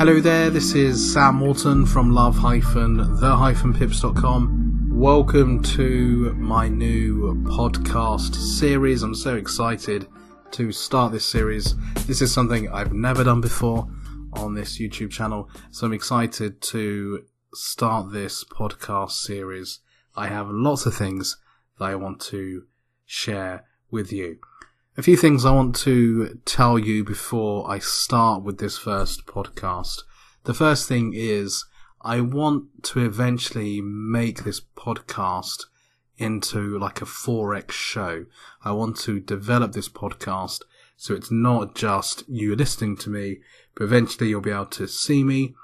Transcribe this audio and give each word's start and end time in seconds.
Hello 0.00 0.16
there, 0.18 0.48
this 0.48 0.72
is 0.74 1.12
Sam 1.12 1.34
Morton 1.34 1.84
from 1.84 2.10
love-the-pips.com. 2.10 4.88
Welcome 4.94 5.62
to 5.62 6.32
my 6.38 6.68
new 6.68 7.34
podcast 7.44 8.34
series. 8.34 9.02
I'm 9.02 9.14
so 9.14 9.36
excited 9.36 10.08
to 10.52 10.72
start 10.72 11.12
this 11.12 11.26
series. 11.26 11.74
This 12.06 12.22
is 12.22 12.32
something 12.32 12.66
I've 12.70 12.94
never 12.94 13.24
done 13.24 13.42
before 13.42 13.90
on 14.32 14.54
this 14.54 14.78
YouTube 14.78 15.10
channel, 15.10 15.50
so 15.70 15.86
I'm 15.86 15.92
excited 15.92 16.62
to 16.62 17.26
start 17.52 18.10
this 18.10 18.42
podcast 18.42 19.10
series. 19.10 19.80
I 20.16 20.28
have 20.28 20.48
lots 20.48 20.86
of 20.86 20.94
things 20.94 21.36
that 21.78 21.84
I 21.84 21.94
want 21.96 22.22
to 22.22 22.64
share 23.04 23.66
with 23.90 24.14
you. 24.14 24.38
A 25.00 25.02
few 25.02 25.16
things 25.16 25.46
I 25.46 25.52
want 25.52 25.76
to 25.76 26.38
tell 26.44 26.78
you 26.78 27.04
before 27.04 27.70
I 27.70 27.78
start 27.78 28.42
with 28.42 28.58
this 28.58 28.76
first 28.76 29.24
podcast. 29.24 30.02
The 30.44 30.52
first 30.52 30.86
thing 30.86 31.14
is 31.16 31.64
I 32.02 32.20
want 32.20 32.82
to 32.82 33.00
eventually 33.00 33.80
make 33.80 34.44
this 34.44 34.60
podcast 34.60 35.64
into 36.18 36.78
like 36.78 37.00
a 37.00 37.06
Forex 37.06 37.70
show. 37.70 38.26
I 38.62 38.72
want 38.72 38.98
to 38.98 39.20
develop 39.20 39.72
this 39.72 39.88
podcast 39.88 40.60
so 40.98 41.14
it's 41.14 41.30
not 41.30 41.74
just 41.74 42.28
you 42.28 42.54
listening 42.54 42.98
to 42.98 43.08
me, 43.08 43.38
but 43.74 43.84
eventually 43.84 44.28
you'll 44.28 44.42
be 44.42 44.50
able 44.50 44.66
to 44.66 44.86
see 44.86 45.24
me 45.24 45.54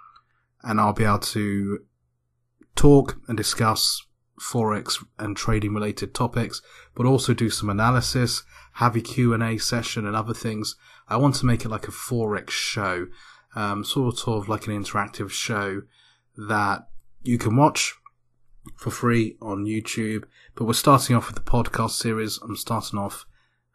and 0.63 0.81
I'll 0.81 0.95
be 0.95 1.05
able 1.05 1.19
to 1.19 1.85
talk 2.75 3.19
and 3.29 3.37
discuss 3.37 4.06
forex 4.41 5.05
and 5.19 5.37
trading 5.37 5.75
related 5.75 6.15
topics, 6.15 6.63
but 6.95 7.07
also 7.07 7.35
do 7.35 7.51
some 7.51 7.71
analysis, 7.71 8.43
have 8.75 8.97
a 8.97 9.01
Q&A 9.01 9.59
session 9.59 10.07
and 10.07 10.15
other 10.15 10.35
things. 10.35 10.77
I 11.09 11.17
want 11.17 11.35
to 11.37 11.47
make 11.47 11.65
it 11.65 11.71
like 11.71 11.89
a 11.89 11.93
forex 11.93 12.51
show, 12.51 13.09
um, 13.55 13.85
sort 13.85 14.29
of 14.29 14.49
like 14.49 14.67
an 14.67 14.83
interactive 14.83 15.31
show 15.31 15.83
that 16.37 16.89
you 17.23 17.39
can 17.39 17.57
watch 17.57 17.95
for 18.77 18.91
free 18.91 19.37
on 19.41 19.65
YouTube. 19.65 20.25
But 20.55 20.65
we're 20.65 20.75
starting 20.75 21.17
off 21.17 21.29
with 21.29 21.37
the 21.37 21.51
podcast 21.51 21.93
series. 21.93 22.39
I'm 22.43 22.57
starting 22.57 22.99
off 22.99 23.27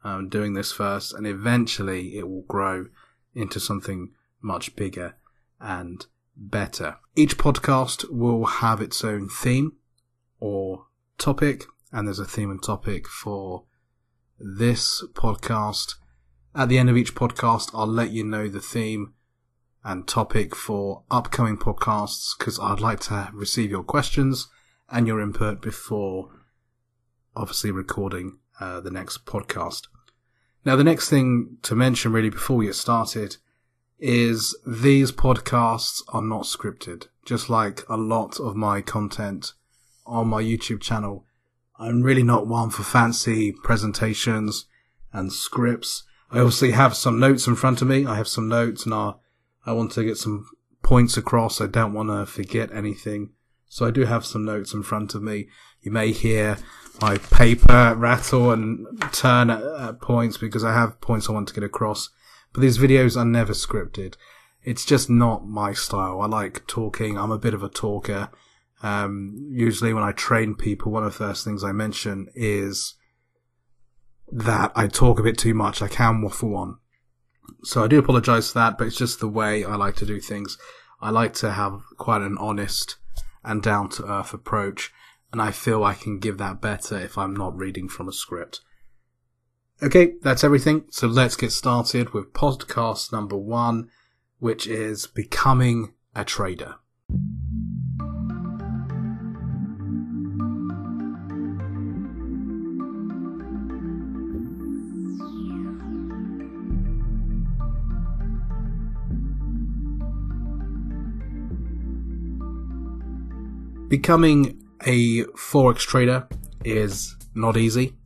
um, 0.03 0.29
doing 0.29 0.53
this 0.53 0.71
first, 0.71 1.13
and 1.13 1.25
eventually 1.25 2.17
it 2.17 2.27
will 2.27 2.43
grow 2.43 2.87
into 3.33 3.59
something 3.59 4.11
much 4.41 4.75
bigger 4.75 5.15
and 5.59 6.05
better. 6.35 6.97
Each 7.15 7.37
podcast 7.37 8.09
will 8.09 8.45
have 8.45 8.81
its 8.81 9.03
own 9.03 9.29
theme 9.29 9.73
or 10.41 10.87
topic, 11.17 11.63
and 11.93 12.05
there's 12.05 12.19
a 12.19 12.25
theme 12.25 12.51
and 12.51 12.61
topic 12.61 13.07
for 13.07 13.63
this 14.37 15.05
podcast. 15.13 15.95
At 16.53 16.67
the 16.67 16.77
end 16.77 16.89
of 16.89 16.97
each 16.97 17.15
podcast, 17.15 17.71
I'll 17.73 17.87
let 17.87 18.11
you 18.11 18.25
know 18.25 18.49
the 18.49 18.59
theme 18.59 19.13
and 19.83 20.07
topic 20.07 20.55
for 20.55 21.03
upcoming 21.09 21.57
podcasts 21.57 22.37
because 22.37 22.59
I'd 22.59 22.81
like 22.81 22.99
to 23.01 23.29
receive 23.33 23.71
your 23.71 23.83
questions 23.83 24.49
and 24.89 25.07
your 25.07 25.21
input 25.21 25.61
before 25.61 26.29
obviously 27.35 27.71
recording 27.71 28.39
uh, 28.59 28.81
the 28.81 28.91
next 28.91 29.25
podcast. 29.25 29.87
Now, 30.65 30.75
the 30.75 30.83
next 30.83 31.09
thing 31.09 31.57
to 31.63 31.75
mention 31.75 32.11
really 32.11 32.29
before 32.29 32.57
we 32.57 32.65
get 32.65 32.75
started 32.75 33.37
is 33.97 34.57
these 34.65 35.11
podcasts 35.11 36.01
are 36.09 36.21
not 36.21 36.43
scripted, 36.43 37.07
just 37.25 37.49
like 37.49 37.87
a 37.87 37.97
lot 37.97 38.39
of 38.39 38.55
my 38.55 38.81
content 38.81 39.53
on 40.05 40.27
my 40.27 40.41
YouTube 40.41 40.81
channel. 40.81 41.25
I'm 41.79 42.03
really 42.03 42.23
not 42.23 42.47
one 42.47 42.69
for 42.69 42.83
fancy 42.83 43.51
presentations 43.51 44.65
and 45.11 45.33
scripts. 45.33 46.03
I 46.29 46.39
obviously 46.39 46.71
have 46.71 46.95
some 46.95 47.19
notes 47.19 47.47
in 47.47 47.55
front 47.55 47.81
of 47.81 47.87
me. 47.87 48.05
I 48.05 48.15
have 48.15 48.27
some 48.27 48.47
notes 48.47 48.85
and 48.85 48.93
I, 48.93 49.13
want 49.65 49.91
to 49.93 50.03
get 50.03 50.17
some 50.17 50.47
points 50.83 51.17
across. 51.17 51.59
I 51.59 51.67
don't 51.67 51.93
want 51.93 52.09
to 52.09 52.25
forget 52.25 52.71
anything. 52.71 53.31
So 53.67 53.85
I 53.87 53.91
do 53.91 54.05
have 54.05 54.25
some 54.25 54.45
notes 54.45 54.73
in 54.73 54.83
front 54.83 55.15
of 55.15 55.23
me. 55.23 55.47
You 55.81 55.91
may 55.91 56.11
hear 56.11 56.57
my 57.01 57.17
paper 57.17 57.95
rattle 57.97 58.51
and 58.51 58.85
turn 59.11 59.49
at, 59.49 59.63
at 59.63 60.01
points 60.01 60.37
because 60.37 60.63
I 60.63 60.73
have 60.73 61.01
points 61.01 61.29
I 61.29 61.33
want 61.33 61.47
to 61.47 61.53
get 61.53 61.63
across. 61.63 62.09
But 62.53 62.61
these 62.61 62.77
videos 62.77 63.17
are 63.17 63.25
never 63.25 63.53
scripted. 63.53 64.15
It's 64.63 64.85
just 64.85 65.09
not 65.09 65.47
my 65.47 65.73
style. 65.73 66.21
I 66.21 66.27
like 66.27 66.67
talking. 66.67 67.17
I'm 67.17 67.31
a 67.31 67.39
bit 67.39 67.53
of 67.53 67.63
a 67.63 67.69
talker. 67.69 68.29
Um, 68.83 69.49
usually 69.51 69.93
when 69.93 70.03
I 70.03 70.11
train 70.11 70.55
people, 70.55 70.91
one 70.91 71.03
of 71.03 71.13
the 71.13 71.17
first 71.17 71.45
things 71.45 71.63
I 71.63 71.71
mention 71.71 72.27
is 72.33 72.95
that 74.31 74.71
I 74.75 74.87
talk 74.87 75.19
a 75.19 75.23
bit 75.23 75.37
too 75.37 75.53
much. 75.53 75.81
I 75.81 75.87
can 75.87 76.21
waffle 76.21 76.55
on. 76.55 76.77
So 77.63 77.83
I 77.83 77.87
do 77.87 77.99
apologize 77.99 78.51
for 78.51 78.59
that, 78.59 78.77
but 78.77 78.87
it's 78.87 78.97
just 78.97 79.19
the 79.19 79.27
way 79.27 79.63
I 79.63 79.75
like 79.75 79.95
to 79.97 80.05
do 80.05 80.19
things. 80.19 80.57
I 81.01 81.09
like 81.09 81.33
to 81.35 81.51
have 81.51 81.81
quite 81.97 82.21
an 82.21 82.37
honest 82.39 82.97
and 83.43 83.61
down 83.61 83.89
to 83.89 84.05
earth 84.05 84.33
approach, 84.33 84.91
and 85.31 85.41
I 85.41 85.51
feel 85.51 85.83
I 85.83 85.93
can 85.93 86.19
give 86.19 86.37
that 86.37 86.61
better 86.61 86.97
if 86.97 87.17
I'm 87.17 87.35
not 87.35 87.57
reading 87.57 87.89
from 87.89 88.07
a 88.07 88.13
script. 88.13 88.61
Okay, 89.83 90.13
that's 90.21 90.43
everything. 90.43 90.85
So 90.91 91.07
let's 91.07 91.35
get 91.35 91.51
started 91.51 92.13
with 92.13 92.33
podcast 92.33 93.11
number 93.11 93.37
one, 93.37 93.89
which 94.37 94.67
is 94.67 95.07
becoming 95.07 95.93
a 96.15 96.23
trader. 96.23 96.75
Becoming 113.91 114.57
a 114.85 115.25
Forex 115.35 115.79
trader 115.79 116.25
is 116.63 117.13
not 117.35 117.57
easy, 117.57 117.97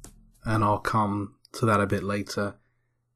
and 0.43 0.63
I'll 0.63 0.79
come 0.79 1.35
to 1.53 1.65
that 1.67 1.79
a 1.79 1.85
bit 1.85 2.01
later 2.01 2.55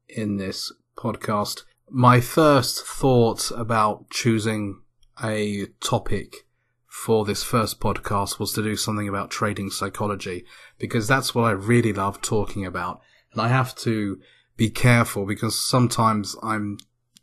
in 0.08 0.36
this 0.36 0.72
podcast. 0.96 1.64
My 1.88 2.20
first 2.20 2.86
thought 2.86 3.50
about 3.56 4.08
choosing 4.10 4.82
a 5.20 5.66
topic 5.80 6.46
for 6.86 7.24
this 7.24 7.42
first 7.42 7.80
podcast 7.80 8.38
was 8.38 8.52
to 8.52 8.62
do 8.62 8.76
something 8.76 9.08
about 9.08 9.32
trading 9.32 9.70
psychology 9.70 10.44
because 10.78 11.08
that's 11.08 11.34
what 11.34 11.46
I 11.46 11.50
really 11.50 11.92
love 11.92 12.22
talking 12.22 12.64
about. 12.64 13.00
And 13.32 13.42
I 13.42 13.48
have 13.48 13.74
to 13.78 14.20
be 14.56 14.70
careful 14.70 15.26
because 15.26 15.60
sometimes 15.60 16.36
I'm 16.40 16.78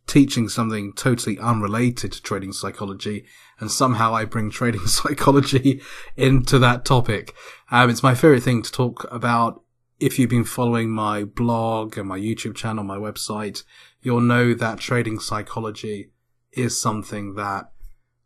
teaching 0.07 0.49
something 0.49 0.93
totally 0.93 1.37
unrelated 1.37 2.13
to 2.13 2.21
trading 2.21 2.53
psychology 2.53 3.25
and 3.59 3.69
somehow 3.69 4.15
I 4.15 4.25
bring 4.25 4.49
trading 4.49 4.87
psychology 4.87 5.81
into 6.15 6.57
that 6.59 6.85
topic. 6.85 7.35
Um, 7.69 7.89
it's 7.89 8.03
my 8.03 8.15
favorite 8.15 8.43
thing 8.43 8.61
to 8.63 8.71
talk 8.71 9.05
about. 9.11 9.61
If 9.99 10.17
you've 10.17 10.29
been 10.29 10.43
following 10.43 10.91
my 10.91 11.23
blog 11.23 11.97
and 11.97 12.07
my 12.07 12.19
YouTube 12.19 12.55
channel, 12.55 12.83
my 12.83 12.97
website, 12.97 13.63
you'll 14.01 14.21
know 14.21 14.53
that 14.53 14.79
trading 14.79 15.19
psychology 15.19 16.11
is 16.53 16.79
something 16.79 17.33
that 17.35 17.71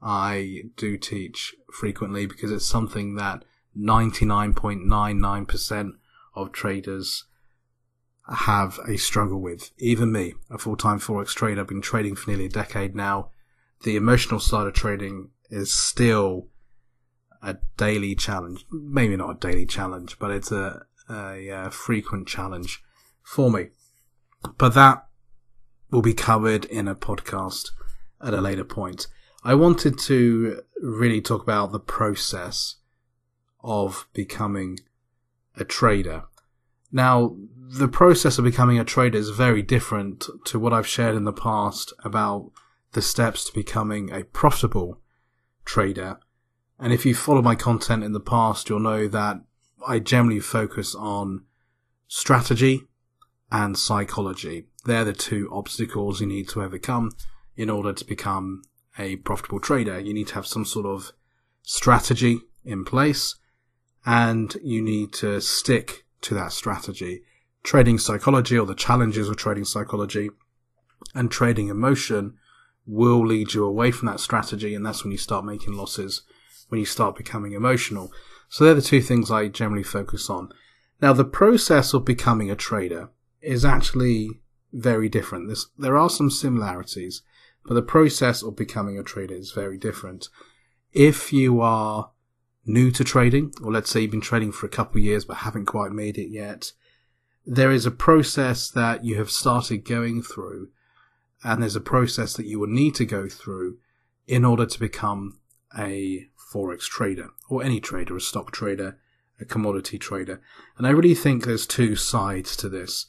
I 0.02 0.64
do 0.76 0.98
teach 0.98 1.56
frequently 1.72 2.26
because 2.26 2.52
it's 2.52 2.68
something 2.68 3.16
that 3.16 3.46
99.99% 3.78 5.92
of 6.36 6.52
traders 6.52 7.24
have 8.28 8.80
a 8.88 8.98
struggle 8.98 9.40
with. 9.40 9.72
Even 9.78 10.12
me, 10.12 10.34
a 10.50 10.58
full-time 10.58 11.00
Forex 11.00 11.34
trader, 11.34 11.62
I've 11.62 11.68
been 11.68 11.82
trading 11.82 12.16
for 12.16 12.30
nearly 12.30 12.46
a 12.46 12.50
decade 12.50 12.96
now 12.96 13.32
the 13.84 13.96
emotional 13.96 14.40
side 14.40 14.68
of 14.68 14.74
trading 14.74 15.30
is 15.50 15.74
still 15.74 16.48
a 17.42 17.58
daily 17.78 18.16
challenge. 18.16 18.66
Maybe 18.72 19.16
not 19.16 19.32
a 19.32 19.40
daily 19.40 19.66
challenge, 19.66 20.20
but 20.20 20.32
it's 20.32 20.52
a, 20.52 20.86
a, 21.10 21.48
a 21.50 21.72
frequent 21.72 22.28
challenge 22.28 22.84
for 23.24 23.50
me. 23.50 23.70
But 24.58 24.74
that 24.76 25.08
will 25.90 26.02
be 26.02 26.14
covered 26.14 26.66
in 26.66 26.88
a 26.88 26.96
podcast 26.96 27.72
at 28.22 28.34
a 28.34 28.42
later 28.42 28.64
point. 28.64 29.08
I 29.44 29.56
wanted 29.56 29.98
to 30.00 30.62
really 30.82 31.22
talk 31.22 31.42
about 31.42 31.72
the 31.72 31.80
process 31.80 32.76
of 33.64 34.08
becoming 34.14 34.80
a 35.56 35.66
trader. 35.66 36.24
Now, 36.92 37.36
the 37.74 37.88
process 37.88 38.38
of 38.38 38.44
becoming 38.44 38.78
a 38.78 38.84
trader 38.84 39.18
is 39.18 39.30
very 39.30 39.62
different 39.62 40.26
to 40.44 40.60
what 40.60 40.74
I've 40.74 40.88
shared 40.88 41.16
in 41.16 41.24
the 41.24 41.32
past 41.32 41.94
about 42.04 42.52
the 42.92 43.02
steps 43.02 43.46
to 43.46 43.54
becoming 43.54 44.12
a 44.12 44.26
profitable 44.26 45.00
trader. 45.64 46.20
And 46.78 46.92
if 46.92 47.06
you 47.06 47.16
follow 47.16 47.42
my 47.42 47.56
content 47.56 48.04
in 48.04 48.12
the 48.12 48.20
past, 48.20 48.68
you'll 48.68 48.82
know 48.82 49.08
that 49.08 49.38
I 49.88 50.00
generally 50.00 50.42
focus 50.42 50.94
on 50.94 51.46
strategy 52.10 52.82
and 53.50 53.78
psychology. 53.78 54.68
They're 54.84 55.06
the 55.06 55.14
two 55.14 55.48
obstacles 55.50 56.20
you 56.20 56.28
need 56.28 56.50
to 56.50 56.64
overcome 56.64 57.12
in 57.56 57.70
order 57.70 57.94
to 57.94 58.06
become 58.06 58.64
a 59.00 59.16
profitable 59.18 59.62
trader. 59.62 59.98
You 59.98 60.14
need 60.14 60.28
to 60.28 60.36
have 60.36 60.48
some 60.48 60.66
sort 60.66 60.86
of 60.86 61.14
strategy 61.62 62.40
in 62.66 62.84
place 62.84 63.36
and 64.06 64.54
you 64.62 64.82
need 64.82 65.14
to 65.14 65.40
stick 65.40 66.06
to 66.22 66.34
that 66.34 66.52
strategy. 66.52 67.24
Trading 67.64 67.98
psychology 67.98 68.58
or 68.58 68.66
the 68.66 68.76
challenges 68.76 69.30
of 69.30 69.38
trading 69.38 69.66
psychology 69.66 70.30
and 71.14 71.30
trading 71.30 71.68
emotion 71.68 72.36
will 72.86 73.26
lead 73.26 73.54
you 73.54 73.64
away 73.64 73.92
from 73.92 74.08
that 74.08 74.20
strategy, 74.20 74.74
and 74.74 74.86
that's 74.86 75.04
when 75.04 75.12
you 75.12 75.18
start 75.18 75.46
making 75.46 75.74
losses, 75.74 76.24
when 76.70 76.80
you 76.80 76.86
start 76.86 77.16
becoming 77.16 77.54
emotional. 77.54 78.12
So 78.50 78.64
they're 78.64 78.74
the 78.74 78.82
two 78.82 79.02
things 79.02 79.30
I 79.30 79.48
generally 79.48 79.84
focus 79.84 80.30
on. 80.30 80.50
Now, 81.02 81.14
the 81.14 81.26
process 81.26 81.94
of 81.94 82.06
becoming 82.06 82.52
a 82.52 82.56
trader 82.56 83.10
is 83.42 83.64
actually 83.64 84.42
very 84.74 85.10
different. 85.10 85.48
There's, 85.48 85.70
there 85.78 85.98
are 85.98 86.10
some 86.10 86.30
similarities, 86.30 87.22
but 87.66 87.76
the 87.76 87.82
process 87.82 88.42
of 88.44 88.56
becoming 88.56 88.98
a 88.98 89.04
trader 89.04 89.36
is 89.36 89.52
very 89.52 89.78
different. 89.78 90.30
If 90.94 91.32
you 91.32 91.62
are 91.62 92.12
new 92.66 92.92
to 92.92 93.04
trading, 93.04 93.54
or 93.64 93.72
let's 93.72 93.90
say 93.90 94.02
you've 94.02 94.12
been 94.12 94.22
trading 94.22 94.52
for 94.52 94.66
a 94.66 94.70
couple 94.70 95.00
of 95.00 95.06
years 95.06 95.26
but 95.26 95.38
haven't 95.38 95.66
quite 95.66 95.92
made 95.92 96.18
it 96.18 96.30
yet, 96.30 96.72
there 97.46 97.72
is 97.72 97.86
a 97.86 97.92
process 97.92 98.70
that 98.70 99.04
you 99.04 99.18
have 99.18 99.32
started 99.32 99.86
going 99.86 100.22
through, 100.22 100.70
and 101.44 101.62
there's 101.62 101.76
a 101.76 101.82
process 101.82 102.36
that 102.36 102.46
you 102.46 102.60
will 102.60 102.68
need 102.68 102.96
to 102.96 103.06
go 103.06 103.28
through 103.28 103.78
in 104.28 104.46
order 104.46 104.66
to 104.66 104.80
become 104.80 105.40
a 105.78 106.28
forex 106.54 106.82
trader 106.82 107.30
or 107.50 107.64
any 107.64 107.80
trader, 107.80 108.16
a 108.16 108.22
stock 108.22 108.52
trader, 108.52 108.98
a 109.40 109.46
commodity 109.46 109.98
trader. 109.98 110.42
And 110.78 110.86
I 110.86 110.92
really 110.92 111.16
think 111.16 111.44
there's 111.44 111.66
two 111.66 111.96
sides 111.96 112.56
to 112.58 112.70
this. 112.70 113.08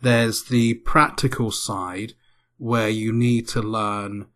There's 0.00 0.44
the 0.44 0.74
practical 0.74 1.50
side 1.50 2.14
where 2.58 2.88
you 2.88 3.12
need 3.12 3.48
to 3.48 3.60
learn 3.60 4.26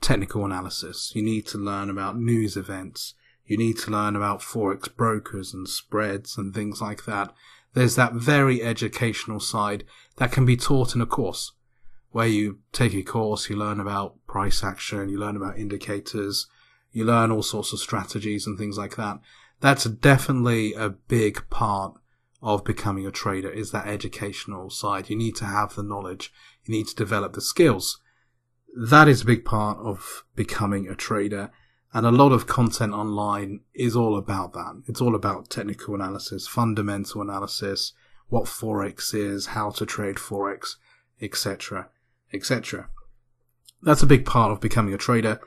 technical 0.00 0.44
analysis. 0.44 1.12
You 1.14 1.22
need 1.22 1.46
to 1.46 1.58
learn 1.58 1.88
about 1.88 2.18
news 2.18 2.56
events. 2.56 3.14
You 3.46 3.56
need 3.56 3.78
to 3.78 3.90
learn 3.90 4.16
about 4.16 4.40
forex 4.40 4.94
brokers 4.94 5.54
and 5.54 5.68
spreads 5.68 6.36
and 6.36 6.54
things 6.54 6.80
like 6.80 7.04
that. 7.06 7.32
There's 7.74 7.96
that 7.96 8.14
very 8.14 8.62
educational 8.62 9.40
side 9.40 9.84
that 10.16 10.32
can 10.32 10.46
be 10.46 10.56
taught 10.56 10.94
in 10.94 11.00
a 11.00 11.06
course 11.06 11.52
where 12.12 12.26
you 12.28 12.60
take 12.72 12.94
a 12.94 13.02
course, 13.02 13.50
you 13.50 13.56
learn 13.56 13.80
about 13.80 14.14
price 14.28 14.62
action, 14.62 15.08
you 15.08 15.18
learn 15.18 15.36
about 15.36 15.58
indicators, 15.58 16.46
you 16.92 17.04
learn 17.04 17.32
all 17.32 17.42
sorts 17.42 17.72
of 17.72 17.80
strategies 17.80 18.46
and 18.46 18.56
things 18.56 18.78
like 18.78 18.94
that. 18.94 19.18
That's 19.60 19.84
definitely 19.84 20.74
a 20.74 20.90
big 20.90 21.50
part 21.50 21.94
of 22.40 22.62
becoming 22.62 23.04
a 23.04 23.10
trader 23.10 23.50
is 23.50 23.72
that 23.72 23.88
educational 23.88 24.70
side. 24.70 25.10
You 25.10 25.16
need 25.16 25.34
to 25.36 25.46
have 25.46 25.74
the 25.74 25.82
knowledge. 25.82 26.32
You 26.64 26.72
need 26.72 26.86
to 26.86 26.94
develop 26.94 27.32
the 27.32 27.40
skills. 27.40 28.00
That 28.76 29.08
is 29.08 29.22
a 29.22 29.26
big 29.26 29.44
part 29.44 29.78
of 29.78 30.22
becoming 30.36 30.86
a 30.86 30.94
trader. 30.94 31.50
And 31.94 32.04
a 32.04 32.10
lot 32.10 32.32
of 32.32 32.48
content 32.48 32.92
online 32.92 33.60
is 33.72 33.94
all 33.94 34.18
about 34.18 34.52
that. 34.54 34.82
It's 34.88 35.00
all 35.00 35.14
about 35.14 35.48
technical 35.48 35.94
analysis, 35.94 36.48
fundamental 36.48 37.22
analysis, 37.22 37.92
what 38.28 38.46
Forex 38.46 39.14
is, 39.14 39.46
how 39.46 39.70
to 39.70 39.86
trade 39.86 40.16
Forex, 40.16 40.74
etc., 41.22 41.88
etc. 42.32 42.88
That's 43.80 44.02
a 44.02 44.08
big 44.08 44.26
part 44.26 44.50
of 44.50 44.60
becoming 44.60 44.92
a 44.92 44.98
trader. 44.98 45.40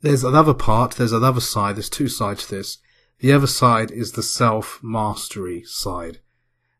There's 0.00 0.24
another 0.24 0.54
part, 0.54 0.96
there's 0.96 1.12
another 1.12 1.40
side, 1.40 1.76
there's 1.76 1.88
two 1.88 2.08
sides 2.08 2.46
to 2.46 2.56
this. 2.56 2.78
The 3.20 3.32
other 3.32 3.46
side 3.46 3.92
is 3.92 4.12
the 4.12 4.22
self 4.22 4.80
mastery 4.82 5.62
side. 5.64 6.18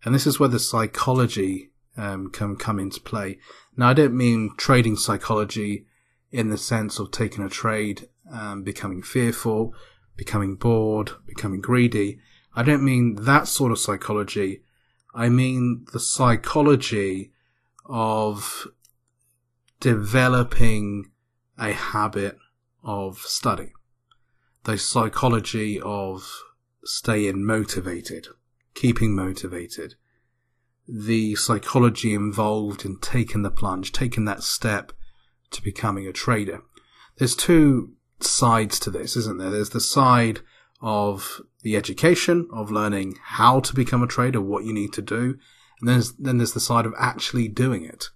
And 0.05 0.13
this 0.13 0.27
is 0.27 0.41
where 0.41 0.49
the 0.49 0.59
psychology 0.59 1.71
um, 1.97 2.31
can 2.31 2.57
come 2.57 2.81
into 2.81 3.01
play. 3.01 3.39
Now, 3.77 3.91
I 3.91 3.95
don't 3.95 4.17
mean 4.17 4.51
trading 4.57 4.97
psychology 4.97 5.87
in 6.31 6.51
the 6.51 6.59
sense 6.59 6.99
of 6.99 7.11
taking 7.11 7.45
a 7.45 7.49
trade, 7.49 8.09
um, 8.31 8.63
becoming 8.63 9.03
fearful, 9.03 9.75
becoming 10.17 10.55
bored, 10.57 11.13
becoming 11.27 11.61
greedy. 11.61 12.19
I 12.55 12.63
don't 12.63 12.85
mean 12.85 13.17
that 13.25 13.49
sort 13.49 13.73
of 13.73 13.79
psychology. 13.79 14.63
I 15.15 15.29
mean 15.29 15.87
the 15.93 16.01
psychology 16.01 17.33
of 17.87 18.67
developing 19.81 21.11
a 21.59 21.73
habit 21.73 22.37
of 22.83 23.19
study 23.19 23.73
the 24.69 24.77
psychology 24.77 25.81
of 25.81 26.43
staying 26.85 27.43
motivated, 27.43 28.27
keeping 28.75 29.15
motivated, 29.15 29.95
the 30.87 31.35
psychology 31.37 32.13
involved 32.13 32.85
in 32.85 32.99
taking 32.99 33.43
the 33.43 33.51
plunge, 33.51 33.93
taking 33.93 34.27
that 34.27 34.43
step 34.43 34.93
to 35.51 35.63
becoming 35.63 36.07
a 36.07 36.13
trader. 36.13 36.63
There's 37.19 37.37
two 37.37 37.95
sides 38.21 38.79
to 38.81 38.91
this, 38.91 39.17
isn't 39.17 39.39
there? 39.39 39.51
There's 39.51 39.71
the 39.71 39.81
side 39.81 40.41
of 40.81 41.41
the 41.63 41.77
education 41.77 42.49
of 42.53 42.71
learning 42.71 43.17
how 43.23 43.61
to 43.61 43.75
become 43.75 44.03
a 44.03 44.07
trader, 44.07 44.41
what 44.41 44.65
you 44.65 44.73
need 44.73 44.93
to 44.95 45.03
do, 45.03 45.39
and 45.81 45.89
then 45.89 46.03
then 46.19 46.39
there's 46.39 46.53
the 46.53 46.61
side 46.61 46.87
of 46.87 46.95
actually 46.99 47.49
doing 47.49 47.85
it. 47.85 48.11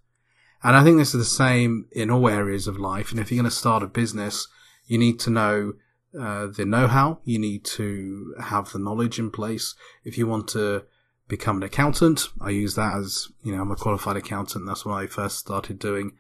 And 0.62 0.76
I 0.76 0.84
think 0.84 0.98
this 0.98 1.14
is 1.14 1.20
the 1.20 1.44
same 1.44 1.86
in 1.90 2.10
all 2.10 2.28
areas 2.28 2.68
of 2.68 2.78
life. 2.78 3.10
And 3.10 3.18
if 3.18 3.30
you're 3.30 3.42
going 3.42 3.50
to 3.50 3.56
start 3.56 3.82
a 3.82 3.88
business, 3.88 4.46
you 4.86 4.96
need 4.96 5.18
to 5.20 5.30
know 5.30 5.72
uh, 6.18 6.46
the 6.46 6.64
know-how. 6.64 7.18
You 7.24 7.40
need 7.40 7.64
to 7.64 8.34
have 8.40 8.70
the 8.70 8.78
knowledge 8.78 9.18
in 9.18 9.32
place. 9.32 9.74
If 10.04 10.16
you 10.16 10.28
want 10.28 10.46
to 10.48 10.84
become 11.26 11.56
an 11.56 11.62
accountant, 11.64 12.28
I 12.40 12.50
use 12.50 12.76
that 12.76 12.94
as 12.94 13.28
you 13.42 13.54
know 13.54 13.62
I'm 13.62 13.70
a 13.72 13.76
qualified 13.76 14.16
accountant. 14.16 14.66
That's 14.66 14.84
what 14.84 14.94
I 14.94 15.06
first 15.06 15.38
started 15.38 15.78
doing 15.78 16.12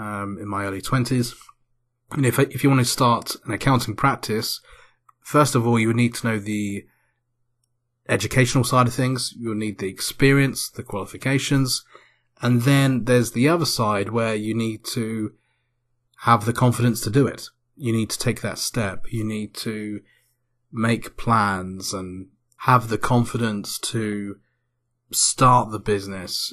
um, 0.00 0.38
in 0.40 0.48
my 0.48 0.64
early 0.64 0.80
twenties. 0.80 1.34
And 2.12 2.26
if 2.26 2.38
if 2.38 2.64
you 2.64 2.70
want 2.70 2.80
to 2.80 2.84
start 2.84 3.36
an 3.44 3.52
accounting 3.52 3.94
practice, 3.94 4.60
first 5.20 5.54
of 5.54 5.66
all 5.66 5.78
you 5.78 5.88
would 5.88 5.96
need 5.96 6.14
to 6.16 6.26
know 6.26 6.38
the 6.38 6.86
educational 8.08 8.64
side 8.64 8.88
of 8.88 8.94
things. 8.94 9.34
You'll 9.38 9.54
need 9.54 9.78
the 9.78 9.88
experience, 9.88 10.68
the 10.68 10.82
qualifications, 10.82 11.84
and 12.42 12.62
then 12.62 13.04
there's 13.04 13.32
the 13.32 13.48
other 13.48 13.66
side 13.66 14.10
where 14.10 14.34
you 14.34 14.54
need 14.54 14.84
to 14.86 15.34
have 16.22 16.44
the 16.44 16.52
confidence 16.52 17.00
to 17.02 17.10
do 17.10 17.26
it 17.26 17.48
you 17.80 17.94
need 17.94 18.10
to 18.10 18.18
take 18.18 18.42
that 18.42 18.58
step. 18.58 19.06
You 19.10 19.24
need 19.24 19.54
to 19.54 20.02
make 20.70 21.16
plans 21.16 21.94
and 21.94 22.28
have 22.58 22.88
the 22.88 22.98
confidence 22.98 23.78
to 23.78 24.36
start 25.10 25.70
the 25.70 25.78
business, 25.78 26.52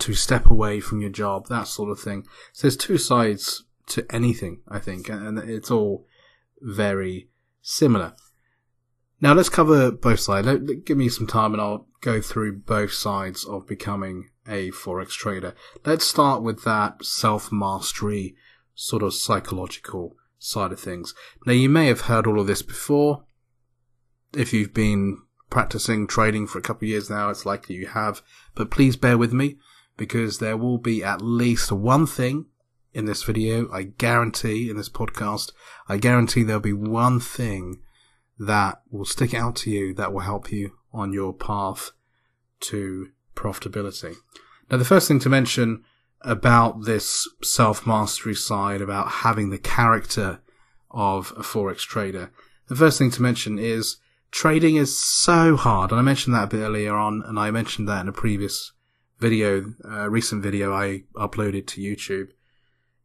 to 0.00 0.14
step 0.14 0.50
away 0.50 0.80
from 0.80 1.00
your 1.00 1.10
job, 1.10 1.48
that 1.48 1.68
sort 1.68 1.90
of 1.90 2.00
thing. 2.00 2.26
So 2.52 2.62
there's 2.62 2.76
two 2.76 2.98
sides 2.98 3.64
to 3.88 4.06
anything, 4.10 4.62
I 4.68 4.78
think, 4.78 5.08
and 5.08 5.38
it's 5.38 5.70
all 5.70 6.06
very 6.60 7.28
similar. 7.62 8.14
Now 9.20 9.32
let's 9.32 9.48
cover 9.48 9.90
both 9.90 10.20
sides. 10.20 10.48
Give 10.84 10.98
me 10.98 11.08
some 11.08 11.26
time 11.26 11.52
and 11.52 11.62
I'll 11.62 11.86
go 12.00 12.20
through 12.20 12.58
both 12.58 12.92
sides 12.92 13.44
of 13.44 13.66
becoming 13.66 14.30
a 14.46 14.70
Forex 14.72 15.10
trader. 15.10 15.54
Let's 15.84 16.06
start 16.06 16.42
with 16.42 16.64
that 16.64 17.04
self 17.04 17.50
mastery 17.50 18.36
sort 18.74 19.02
of 19.02 19.14
psychological 19.14 20.16
side 20.38 20.72
of 20.72 20.80
things. 20.80 21.14
Now, 21.46 21.52
you 21.52 21.68
may 21.68 21.86
have 21.86 22.02
heard 22.02 22.26
all 22.26 22.40
of 22.40 22.46
this 22.46 22.62
before. 22.62 23.24
If 24.36 24.52
you've 24.52 24.74
been 24.74 25.22
practicing 25.48 26.06
trading 26.06 26.46
for 26.46 26.58
a 26.58 26.62
couple 26.62 26.84
of 26.84 26.90
years 26.90 27.08
now, 27.08 27.30
it's 27.30 27.46
likely 27.46 27.76
you 27.76 27.86
have. 27.86 28.20
But 28.54 28.70
please 28.70 28.96
bear 28.96 29.16
with 29.16 29.32
me 29.32 29.56
because 29.96 30.38
there 30.38 30.56
will 30.56 30.78
be 30.78 31.02
at 31.02 31.22
least 31.22 31.70
one 31.72 32.06
thing 32.06 32.46
in 32.92 33.04
this 33.04 33.22
video. 33.22 33.70
I 33.72 33.84
guarantee 33.84 34.70
in 34.70 34.76
this 34.76 34.88
podcast, 34.88 35.52
I 35.88 35.98
guarantee 35.98 36.42
there'll 36.42 36.60
be 36.60 36.72
one 36.72 37.20
thing 37.20 37.80
that 38.38 38.82
will 38.90 39.04
stick 39.04 39.34
out 39.34 39.56
to 39.56 39.70
you 39.70 39.94
that 39.94 40.12
will 40.12 40.20
help 40.20 40.50
you 40.50 40.72
on 40.92 41.12
your 41.12 41.32
path 41.32 41.90
to 42.60 43.08
profitability. 43.34 44.16
Now, 44.70 44.78
the 44.78 44.84
first 44.84 45.08
thing 45.08 45.20
to 45.20 45.28
mention 45.28 45.84
about 46.22 46.84
this 46.84 47.28
self 47.42 47.86
mastery 47.86 48.34
side, 48.34 48.80
about 48.80 49.08
having 49.08 49.50
the 49.50 49.58
character 49.58 50.40
of 50.90 51.32
a 51.36 51.42
Forex 51.42 51.80
trader. 51.80 52.32
The 52.68 52.76
first 52.76 52.98
thing 52.98 53.10
to 53.12 53.22
mention 53.22 53.58
is 53.58 53.98
trading 54.30 54.76
is 54.76 54.96
so 54.96 55.56
hard. 55.56 55.90
And 55.90 56.00
I 56.00 56.02
mentioned 56.02 56.34
that 56.34 56.44
a 56.44 56.56
bit 56.56 56.62
earlier 56.62 56.94
on, 56.94 57.22
and 57.26 57.38
I 57.38 57.50
mentioned 57.50 57.88
that 57.88 58.00
in 58.00 58.08
a 58.08 58.12
previous 58.12 58.72
video, 59.18 59.74
a 59.84 60.10
recent 60.10 60.42
video 60.42 60.72
I 60.72 61.04
uploaded 61.14 61.66
to 61.68 61.80
YouTube. 61.80 62.28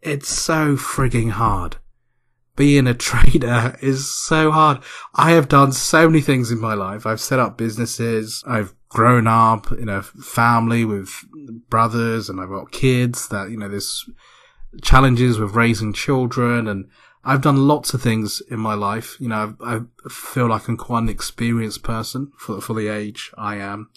It's 0.01 0.29
so 0.29 0.75
frigging 0.75 1.31
hard. 1.31 1.77
Being 2.55 2.87
a 2.87 2.93
trader 3.09 3.77
is 3.81 4.13
so 4.13 4.51
hard. 4.51 4.79
I 5.15 5.31
have 5.31 5.47
done 5.47 5.71
so 5.71 6.07
many 6.07 6.21
things 6.21 6.51
in 6.51 6.59
my 6.59 6.73
life. 6.73 7.05
I've 7.05 7.21
set 7.21 7.39
up 7.39 7.57
businesses. 7.57 8.43
I've 8.47 8.73
grown 8.89 9.27
up 9.27 9.71
in 9.71 9.87
a 9.87 10.01
family 10.01 10.83
with 10.83 11.13
brothers 11.69 12.29
and 12.29 12.41
I've 12.41 12.49
got 12.49 12.71
kids 12.71 13.29
that, 13.29 13.51
you 13.51 13.57
know, 13.57 13.69
there's 13.69 14.09
challenges 14.81 15.39
with 15.39 15.55
raising 15.55 15.93
children 15.93 16.67
and 16.67 16.89
I've 17.23 17.41
done 17.41 17.67
lots 17.67 17.93
of 17.93 18.01
things 18.01 18.41
in 18.49 18.59
my 18.59 18.73
life. 18.73 19.17
You 19.19 19.29
know, 19.29 19.55
I, 19.61 19.75
I 19.75 20.09
feel 20.09 20.47
like 20.47 20.67
I'm 20.67 20.77
quite 20.77 21.03
an 21.03 21.09
experienced 21.09 21.83
person 21.83 22.31
for, 22.37 22.61
for 22.61 22.73
the 22.73 22.87
age 22.87 23.31
I 23.37 23.57
am, 23.57 23.89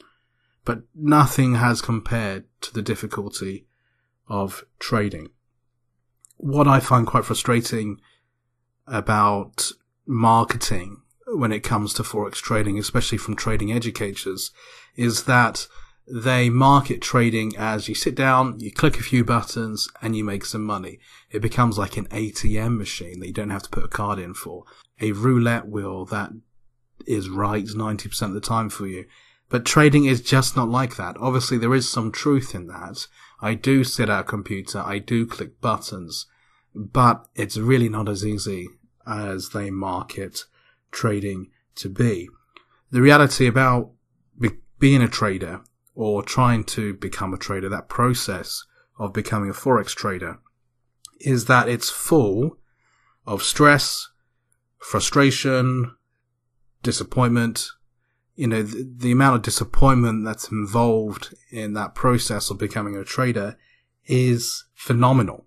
but 0.64 0.82
nothing 0.94 1.56
has 1.56 1.80
compared 1.80 2.44
to 2.60 2.72
the 2.72 2.82
difficulty 2.82 3.66
of 4.28 4.64
trading. 4.78 5.30
What 6.36 6.68
I 6.68 6.80
find 6.80 7.06
quite 7.06 7.24
frustrating 7.24 8.00
about 8.86 9.72
marketing 10.06 11.02
when 11.26 11.52
it 11.52 11.60
comes 11.60 11.94
to 11.94 12.02
forex 12.02 12.34
trading, 12.34 12.78
especially 12.78 13.18
from 13.18 13.36
trading 13.36 13.72
educators, 13.72 14.50
is 14.96 15.24
that 15.24 15.66
they 16.06 16.50
market 16.50 17.00
trading 17.00 17.56
as 17.56 17.88
you 17.88 17.94
sit 17.94 18.14
down, 18.14 18.58
you 18.58 18.72
click 18.72 18.98
a 18.98 19.02
few 19.02 19.24
buttons, 19.24 19.88
and 20.02 20.16
you 20.16 20.24
make 20.24 20.44
some 20.44 20.64
money. 20.64 20.98
It 21.30 21.40
becomes 21.40 21.78
like 21.78 21.96
an 21.96 22.06
ATM 22.06 22.76
machine 22.76 23.20
that 23.20 23.28
you 23.28 23.32
don't 23.32 23.50
have 23.50 23.62
to 23.62 23.70
put 23.70 23.84
a 23.84 23.88
card 23.88 24.18
in 24.18 24.34
for. 24.34 24.64
A 25.00 25.12
roulette 25.12 25.68
wheel 25.68 26.04
that 26.06 26.32
is 27.06 27.28
right 27.28 27.64
90% 27.64 28.22
of 28.22 28.34
the 28.34 28.40
time 28.40 28.68
for 28.68 28.86
you. 28.86 29.06
But 29.52 29.66
trading 29.66 30.06
is 30.06 30.22
just 30.22 30.56
not 30.56 30.70
like 30.70 30.96
that. 30.96 31.18
Obviously, 31.20 31.58
there 31.58 31.74
is 31.74 31.86
some 31.86 32.10
truth 32.10 32.54
in 32.54 32.68
that. 32.68 33.06
I 33.38 33.52
do 33.52 33.84
sit 33.84 34.08
at 34.08 34.20
a 34.20 34.24
computer, 34.24 34.78
I 34.78 34.98
do 34.98 35.26
click 35.26 35.60
buttons, 35.60 36.24
but 36.74 37.28
it's 37.34 37.58
really 37.58 37.90
not 37.90 38.08
as 38.08 38.24
easy 38.24 38.70
as 39.06 39.50
they 39.50 39.70
market 39.70 40.46
trading 40.90 41.50
to 41.74 41.90
be. 41.90 42.30
The 42.92 43.02
reality 43.02 43.46
about 43.46 43.90
be- 44.40 44.56
being 44.78 45.02
a 45.02 45.08
trader 45.08 45.60
or 45.94 46.22
trying 46.22 46.64
to 46.64 46.94
become 46.94 47.34
a 47.34 47.38
trader, 47.38 47.68
that 47.68 47.90
process 47.90 48.64
of 48.98 49.12
becoming 49.12 49.50
a 49.50 49.52
forex 49.52 49.88
trader, 49.88 50.38
is 51.20 51.44
that 51.44 51.68
it's 51.68 51.90
full 51.90 52.56
of 53.26 53.42
stress, 53.42 54.08
frustration, 54.78 55.94
disappointment. 56.82 57.68
You 58.34 58.46
know, 58.46 58.62
the, 58.62 58.90
the, 58.96 59.12
amount 59.12 59.36
of 59.36 59.42
disappointment 59.42 60.24
that's 60.24 60.50
involved 60.50 61.34
in 61.50 61.74
that 61.74 61.94
process 61.94 62.48
of 62.48 62.58
becoming 62.58 62.96
a 62.96 63.04
trader 63.04 63.58
is 64.06 64.64
phenomenal. 64.74 65.46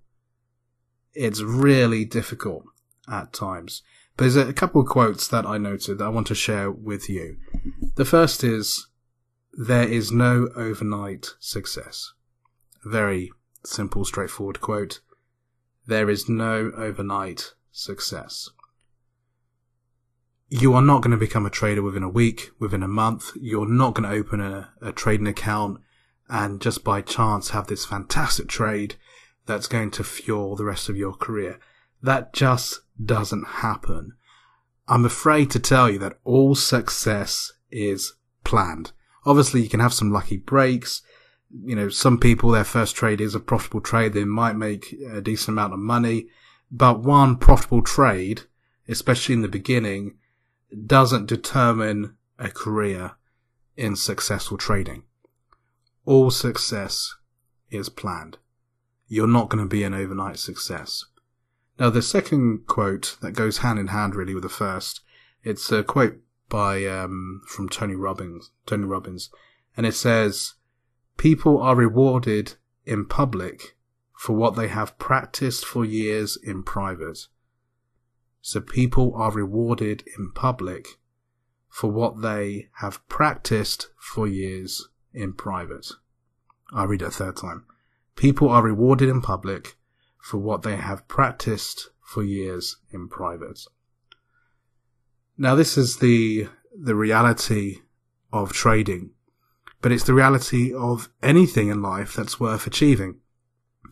It's 1.13 1.41
really 1.41 2.05
difficult 2.05 2.65
at 3.09 3.33
times. 3.33 3.81
But 4.15 4.25
there's 4.25 4.35
a 4.35 4.53
couple 4.53 4.81
of 4.81 4.87
quotes 4.87 5.27
that 5.27 5.45
I 5.45 5.57
noted 5.57 5.97
that 5.97 6.05
I 6.05 6.09
want 6.09 6.27
to 6.27 6.35
share 6.35 6.71
with 6.71 7.09
you. 7.09 7.37
The 7.95 8.05
first 8.05 8.43
is, 8.43 8.87
there 9.51 9.87
is 9.87 10.11
no 10.11 10.49
overnight 10.55 11.33
success. 11.39 12.13
Very 12.83 13.31
simple, 13.63 14.05
straightforward 14.05 14.61
quote. 14.61 14.99
There 15.87 16.09
is 16.09 16.29
no 16.29 16.71
overnight 16.75 17.53
success 17.71 18.49
you 20.49 20.73
are 20.73 20.81
not 20.81 21.01
going 21.01 21.11
to 21.11 21.17
become 21.17 21.45
a 21.45 21.49
trader 21.49 21.81
within 21.81 22.03
a 22.03 22.09
week, 22.09 22.51
within 22.59 22.83
a 22.83 22.87
month. 22.87 23.31
You're 23.35 23.67
not 23.67 23.95
going 23.95 24.09
to 24.09 24.15
open 24.15 24.39
a, 24.39 24.69
a 24.81 24.91
trading 24.91 25.27
account 25.27 25.81
and 26.29 26.61
just 26.61 26.83
by 26.83 27.01
chance 27.01 27.49
have 27.49 27.67
this 27.67 27.85
fantastic 27.85 28.47
trade 28.47 28.95
that's 29.45 29.67
going 29.67 29.91
to 29.91 30.03
fuel 30.03 30.55
the 30.55 30.65
rest 30.65 30.89
of 30.89 30.97
your 30.97 31.13
career. 31.13 31.59
That 32.01 32.33
just 32.33 32.81
doesn't 33.03 33.45
happen. 33.45 34.13
I'm 34.87 35.05
afraid 35.05 35.49
to 35.51 35.59
tell 35.59 35.89
you 35.89 35.99
that 35.99 36.19
all 36.23 36.55
success 36.55 37.51
is 37.71 38.13
planned. 38.43 38.91
Obviously, 39.25 39.61
you 39.61 39.69
can 39.69 39.79
have 39.79 39.93
some 39.93 40.11
lucky 40.11 40.37
breaks. 40.37 41.01
You 41.49 41.75
know, 41.75 41.89
some 41.89 42.19
people, 42.19 42.51
their 42.51 42.63
first 42.63 42.95
trade 42.95 43.19
is 43.19 43.33
a 43.33 43.39
profitable 43.39 43.81
trade. 43.81 44.13
They 44.13 44.25
might 44.25 44.55
make 44.55 44.95
a 45.11 45.21
decent 45.21 45.55
amount 45.55 45.73
of 45.73 45.79
money, 45.79 46.27
but 46.71 47.01
one 47.01 47.37
profitable 47.37 47.81
trade, 47.81 48.43
especially 48.87 49.33
in 49.33 49.41
the 49.41 49.47
beginning, 49.47 50.17
doesn't 50.85 51.27
determine 51.27 52.15
a 52.39 52.49
career 52.49 53.11
in 53.77 53.95
successful 53.95 54.57
trading. 54.57 55.03
All 56.05 56.31
success 56.31 57.15
is 57.69 57.89
planned. 57.89 58.37
You're 59.07 59.27
not 59.27 59.49
going 59.49 59.63
to 59.63 59.69
be 59.69 59.83
an 59.83 59.93
overnight 59.93 60.39
success. 60.39 61.05
Now, 61.79 61.89
the 61.89 62.01
second 62.01 62.67
quote 62.67 63.17
that 63.21 63.31
goes 63.31 63.59
hand 63.59 63.79
in 63.79 63.87
hand 63.87 64.15
really 64.15 64.33
with 64.33 64.43
the 64.43 64.49
first, 64.49 65.01
it's 65.43 65.71
a 65.71 65.83
quote 65.83 66.17
by 66.49 66.85
um, 66.85 67.41
from 67.47 67.69
Tony 67.69 67.95
Robbins. 67.95 68.51
Tony 68.65 68.85
Robbins, 68.85 69.29
and 69.75 69.85
it 69.85 69.93
says, 69.93 70.53
"People 71.17 71.61
are 71.61 71.75
rewarded 71.75 72.55
in 72.85 73.05
public 73.05 73.75
for 74.17 74.33
what 74.33 74.55
they 74.55 74.69
have 74.69 74.97
practiced 74.97 75.65
for 75.65 75.83
years 75.83 76.37
in 76.37 76.63
private 76.63 77.27
so 78.47 78.61
people 78.61 79.11
are 79.15 79.31
rewarded 79.31 80.03
in 80.15 80.31
public 80.31 80.99
for 81.67 81.89
what 81.89 82.21
they 82.21 82.67
have 82.73 83.05
practiced 83.09 83.89
for 83.97 84.27
years 84.27 84.87
in 85.15 85.33
private. 85.33 85.87
I'll 86.71 86.85
read 86.85 87.01
it 87.01 87.07
a 87.07 87.11
third 87.11 87.37
time. 87.37 87.65
People 88.15 88.49
are 88.49 88.61
rewarded 88.61 89.09
in 89.09 89.19
public 89.19 89.77
for 90.19 90.37
what 90.37 90.61
they 90.61 90.75
have 90.75 91.07
practiced 91.07 91.89
for 92.03 92.21
years 92.21 92.77
in 92.91 93.07
private. 93.07 93.61
Now 95.39 95.55
this 95.55 95.75
is 95.75 95.97
the, 95.97 96.47
the 96.79 96.93
reality 96.93 97.79
of 98.31 98.53
trading, 98.53 99.09
but 99.81 99.91
it's 99.91 100.03
the 100.03 100.13
reality 100.13 100.71
of 100.71 101.09
anything 101.23 101.69
in 101.69 101.81
life 101.81 102.13
that's 102.13 102.39
worth 102.39 102.67
achieving 102.67 103.21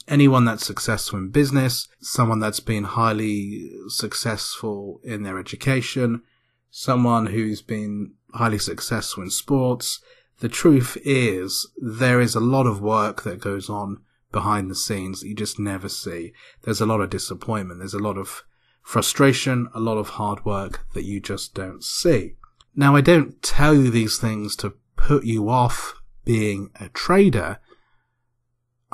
anyone 0.08 0.46
that's 0.46 0.66
successful 0.66 1.20
in 1.20 1.30
business, 1.30 1.88
someone 2.02 2.40
that's 2.40 2.60
been 2.60 2.84
highly 2.84 3.72
successful 3.88 5.00
in 5.04 5.24
their 5.24 5.40
education, 5.40 6.24
someone 6.70 7.28
who's 7.28 7.62
been 7.62 8.14
highly 8.34 8.60
successful 8.60 9.24
in 9.24 9.30
sports. 9.30 10.02
The 10.40 10.50
truth 10.50 10.98
is 11.06 11.68
there 11.78 12.20
is 12.20 12.36
a 12.36 12.40
lot 12.40 12.68
of 12.68 12.82
work 12.82 13.24
that 13.24 13.40
goes 13.40 13.70
on 13.70 14.02
behind 14.32 14.70
the 14.70 14.76
scenes 14.76 15.22
that 15.22 15.28
you 15.28 15.36
just 15.36 15.60
never 15.60 15.88
see. 15.88 16.34
There's 16.64 16.82
a 16.82 16.86
lot 16.86 17.02
of 17.02 17.10
disappointment. 17.10 17.80
There's 17.80 17.94
a 17.94 18.00
lot 18.00 18.18
of 18.18 18.44
frustration, 18.82 19.70
a 19.74 19.80
lot 19.80 19.98
of 19.98 20.10
hard 20.10 20.44
work 20.44 20.86
that 20.94 21.06
you 21.06 21.20
just 21.22 21.54
don't 21.54 21.84
see. 21.84 22.36
Now, 22.76 22.96
I 22.96 23.02
don't 23.02 23.42
tell 23.42 23.76
you 23.76 23.90
these 23.90 24.18
things 24.18 24.56
to 24.58 24.74
put 24.98 25.24
you 25.26 25.50
off 25.50 26.02
being 26.26 26.72
a 26.80 26.90
trader. 26.90 27.60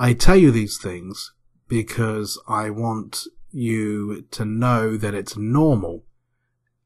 I 0.02 0.14
tell 0.14 0.38
you 0.38 0.50
these 0.50 0.78
things 0.78 1.34
because 1.68 2.42
I 2.48 2.70
want 2.70 3.28
you 3.52 4.26
to 4.32 4.46
know 4.46 4.96
that 4.96 5.14
it's 5.14 5.36
normal 5.36 6.06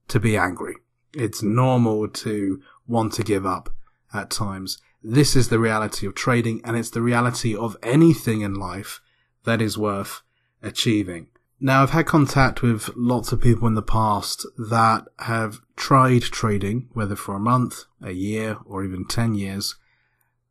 to 0.08 0.20
be 0.20 0.36
angry. 0.36 0.78
It's 1.14 1.44
normal 1.44 2.08
to 2.08 2.60
want 2.88 3.14
to 3.14 3.24
give 3.24 3.46
up 3.46 3.70
at 4.16 4.32
times. 4.32 4.80
This 5.04 5.36
is 5.36 5.50
the 5.50 5.60
reality 5.60 6.08
of 6.08 6.16
trading 6.16 6.62
and 6.64 6.76
it's 6.76 6.90
the 6.90 7.04
reality 7.04 7.56
of 7.56 7.78
anything 7.84 8.42
in 8.42 8.56
life 8.56 9.00
that 9.44 9.62
is 9.62 9.78
worth 9.78 10.24
achieving. 10.64 11.28
Now, 11.60 11.84
I've 11.84 11.92
had 11.92 12.08
contact 12.08 12.64
with 12.64 12.90
lots 12.96 13.32
of 13.32 13.40
people 13.40 13.68
in 13.68 13.76
the 13.76 13.84
past 13.84 14.44
that 14.58 15.06
have 15.20 15.60
tried 15.76 16.24
trading, 16.24 16.90
whether 16.94 17.16
for 17.16 17.36
a 17.36 17.40
month, 17.40 17.86
a 18.02 18.12
year, 18.12 18.58
or 18.66 18.84
even 18.84 19.06
10 19.06 19.36
years, 19.36 19.76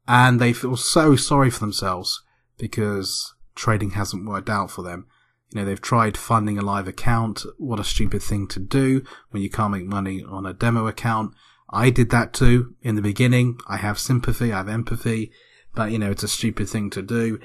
and 0.07 0.40
they 0.40 0.52
feel 0.52 0.76
so 0.76 1.16
sorry 1.16 1.50
for 1.50 1.59
themselves 1.59 2.23
because 2.62 3.35
trading 3.57 3.90
hasn't 3.90 4.25
worked 4.25 4.49
out 4.49 4.71
for 4.71 4.83
them. 4.83 5.04
You 5.50 5.59
know, 5.59 5.66
they've 5.66 5.81
tried 5.81 6.16
funding 6.16 6.59
a 6.59 6.62
live 6.62 6.87
account. 6.87 7.45
What 7.59 7.81
a 7.81 7.85
stupid 7.85 8.23
thing 8.23 8.47
to 8.49 8.61
do 8.61 9.02
when 9.31 9.42
you 9.42 9.50
can't 9.50 9.73
make 9.73 9.85
money 9.85 10.23
on 10.23 10.47
a 10.47 10.52
demo 10.52 10.87
account. 10.87 11.35
I 11.71 11.90
did 11.90 12.11
that 12.11 12.33
too 12.33 12.76
in 12.81 12.95
the 12.95 13.02
beginning. 13.02 13.59
I 13.69 13.78
have 13.78 13.99
sympathy, 13.99 14.52
I 14.52 14.59
have 14.59 14.69
empathy, 14.69 15.33
but 15.75 15.90
you 15.90 15.99
know, 15.99 16.12
it's 16.12 16.23
a 16.23 16.28
stupid 16.28 16.69
thing 16.69 16.88
to 16.90 17.02
do. 17.02 17.40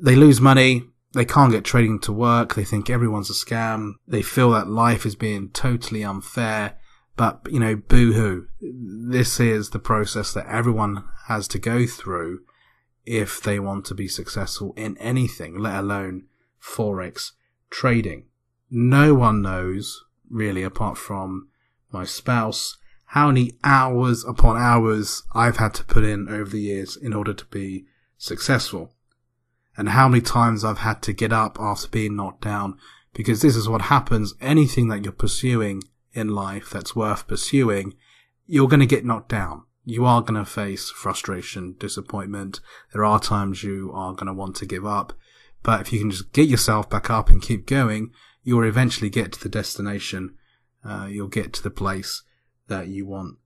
They 0.00 0.16
lose 0.16 0.40
money. 0.40 0.84
They 1.12 1.26
can't 1.26 1.52
get 1.52 1.62
trading 1.62 2.00
to 2.00 2.12
work. 2.12 2.54
They 2.54 2.64
think 2.64 2.88
everyone's 2.88 3.28
a 3.28 3.34
scam. 3.34 3.96
They 4.08 4.22
feel 4.22 4.52
that 4.52 4.68
life 4.68 5.04
is 5.04 5.14
being 5.14 5.50
totally 5.50 6.02
unfair. 6.02 6.78
But, 7.18 7.42
you 7.50 7.60
know, 7.60 7.76
boo 7.76 8.14
hoo. 8.14 8.46
This 8.62 9.38
is 9.38 9.70
the 9.70 9.78
process 9.78 10.32
that 10.32 10.46
everyone 10.46 11.04
has 11.28 11.46
to 11.48 11.58
go 11.58 11.86
through 11.86 12.40
if 13.04 13.40
they 13.40 13.58
want 13.58 13.84
to 13.86 13.94
be 13.94 14.08
successful 14.08 14.72
in 14.76 14.96
anything, 14.98 15.58
let 15.58 15.80
alone 15.80 16.26
Forex 16.60 17.32
trading. 17.70 18.24
No 18.70 19.14
one 19.14 19.42
knows, 19.42 20.04
really, 20.30 20.62
apart 20.62 20.96
from 20.96 21.48
my 21.90 22.04
spouse, 22.04 22.78
how 23.06 23.26
many 23.26 23.58
hours 23.62 24.24
upon 24.24 24.56
hours 24.56 25.22
I've 25.34 25.58
had 25.58 25.74
to 25.74 25.84
put 25.84 26.04
in 26.04 26.28
over 26.28 26.50
the 26.50 26.60
years 26.60 26.96
in 26.96 27.12
order 27.12 27.34
to 27.34 27.44
be 27.46 27.86
successful. 28.16 28.94
And 29.76 29.90
how 29.90 30.08
many 30.08 30.22
times 30.22 30.64
I've 30.64 30.78
had 30.78 31.02
to 31.02 31.12
get 31.12 31.32
up 31.32 31.58
after 31.60 31.88
being 31.88 32.16
knocked 32.16 32.42
down 32.42 32.78
because 33.14 33.42
this 33.42 33.56
is 33.56 33.68
what 33.68 33.82
happens. 33.82 34.34
Anything 34.40 34.88
that 34.88 35.04
you're 35.04 35.12
pursuing 35.12 35.82
in 36.12 36.28
life 36.28 36.70
that's 36.70 36.96
worth 36.96 37.26
pursuing, 37.26 37.94
you're 38.46 38.68
going 38.68 38.80
to 38.80 38.86
get 38.86 39.04
knocked 39.04 39.28
down 39.28 39.64
you 39.84 40.04
are 40.04 40.22
going 40.22 40.42
to 40.42 40.48
face 40.48 40.90
frustration, 40.90 41.74
disappointment. 41.78 42.60
There 42.92 43.04
are 43.04 43.18
times 43.18 43.62
you 43.62 43.90
are 43.94 44.12
going 44.12 44.26
to 44.26 44.32
want 44.32 44.56
to 44.56 44.66
give 44.66 44.86
up. 44.86 45.12
But 45.62 45.80
if 45.80 45.92
you 45.92 46.00
can 46.00 46.10
just 46.10 46.32
get 46.32 46.48
yourself 46.48 46.88
back 46.88 47.10
up 47.10 47.28
and 47.28 47.42
keep 47.42 47.66
going, 47.66 48.10
you'll 48.42 48.64
eventually 48.64 49.10
get 49.10 49.32
to 49.32 49.40
the 49.40 49.48
destination. 49.48 50.36
Uh, 50.84 51.06
you'll 51.08 51.28
get 51.28 51.52
to 51.54 51.62
the 51.62 51.70
place 51.70 52.22
that 52.68 52.88
you 52.88 53.06
want 53.06 53.38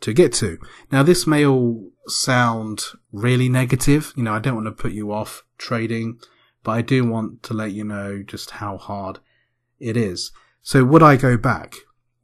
to 0.00 0.12
get 0.12 0.32
to. 0.34 0.58
Now, 0.90 1.02
this 1.02 1.26
may 1.26 1.44
all 1.44 1.90
sound 2.06 2.84
really 3.12 3.48
negative. 3.48 4.12
You 4.16 4.22
know, 4.22 4.34
I 4.34 4.38
don't 4.38 4.54
want 4.54 4.66
to 4.66 4.82
put 4.82 4.92
you 4.92 5.12
off 5.12 5.42
trading, 5.58 6.18
but 6.62 6.72
I 6.72 6.82
do 6.82 7.04
want 7.04 7.42
to 7.44 7.54
let 7.54 7.72
you 7.72 7.84
know 7.84 8.22
just 8.22 8.52
how 8.52 8.78
hard 8.78 9.18
it 9.78 9.96
is. 9.96 10.32
So 10.62 10.84
would 10.84 11.02
I 11.02 11.16
go 11.16 11.36
back? 11.36 11.74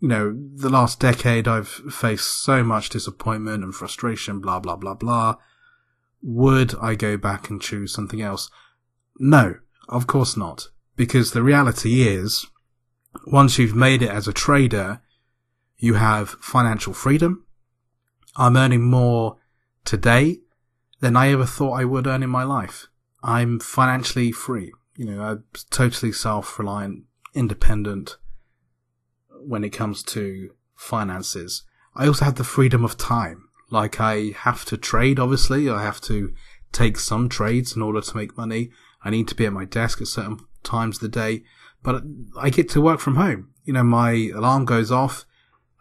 You 0.04 0.08
know, 0.08 0.36
the 0.54 0.68
last 0.68 1.00
decade 1.00 1.48
I've 1.48 1.66
faced 1.66 2.44
so 2.44 2.62
much 2.62 2.90
disappointment 2.90 3.64
and 3.64 3.74
frustration, 3.74 4.38
blah, 4.38 4.60
blah, 4.60 4.76
blah, 4.76 4.92
blah. 4.92 5.36
would 6.20 6.74
I 6.74 6.94
go 6.94 7.16
back 7.16 7.48
and 7.48 7.58
choose 7.58 7.94
something 7.94 8.20
else? 8.20 8.50
No, 9.18 9.54
of 9.88 10.06
course 10.06 10.36
not. 10.36 10.68
Because 10.94 11.30
the 11.30 11.42
reality 11.42 12.06
is, 12.06 12.44
once 13.26 13.58
you've 13.58 13.74
made 13.74 14.02
it 14.02 14.10
as 14.10 14.28
a 14.28 14.34
trader, 14.34 15.00
you 15.78 15.94
have 15.94 16.36
financial 16.38 16.92
freedom. 16.92 17.46
I'm 18.36 18.58
earning 18.58 18.82
more 18.82 19.38
today 19.86 20.40
than 21.00 21.16
I 21.16 21.32
ever 21.32 21.46
thought 21.46 21.80
I 21.80 21.86
would 21.86 22.06
earn 22.06 22.22
in 22.22 22.28
my 22.28 22.44
life. 22.44 22.88
I'm 23.22 23.58
financially 23.58 24.32
free. 24.32 24.70
You 24.96 25.06
know, 25.06 25.22
I'm 25.22 25.44
totally 25.70 26.12
self-reliant, 26.12 27.04
independent 27.32 28.18
when 29.46 29.64
it 29.64 29.70
comes 29.70 30.02
to 30.02 30.50
finances. 30.74 31.62
I 31.94 32.06
also 32.06 32.24
have 32.24 32.34
the 32.36 32.44
freedom 32.44 32.84
of 32.84 32.96
time. 32.96 33.48
Like 33.70 34.00
I 34.00 34.32
have 34.36 34.64
to 34.66 34.76
trade, 34.76 35.18
obviously. 35.18 35.68
I 35.70 35.82
have 35.82 36.00
to 36.02 36.32
take 36.72 36.98
some 36.98 37.28
trades 37.28 37.76
in 37.76 37.82
order 37.82 38.00
to 38.00 38.16
make 38.16 38.36
money. 38.36 38.70
I 39.02 39.10
need 39.10 39.28
to 39.28 39.34
be 39.34 39.46
at 39.46 39.52
my 39.52 39.64
desk 39.64 40.00
at 40.00 40.08
certain 40.08 40.38
times 40.62 40.96
of 40.96 41.02
the 41.02 41.08
day, 41.08 41.44
but 41.82 42.02
I 42.38 42.50
get 42.50 42.68
to 42.70 42.80
work 42.80 43.00
from 43.00 43.16
home. 43.16 43.50
You 43.64 43.74
know, 43.74 43.84
my 43.84 44.30
alarm 44.34 44.64
goes 44.64 44.90
off. 44.90 45.24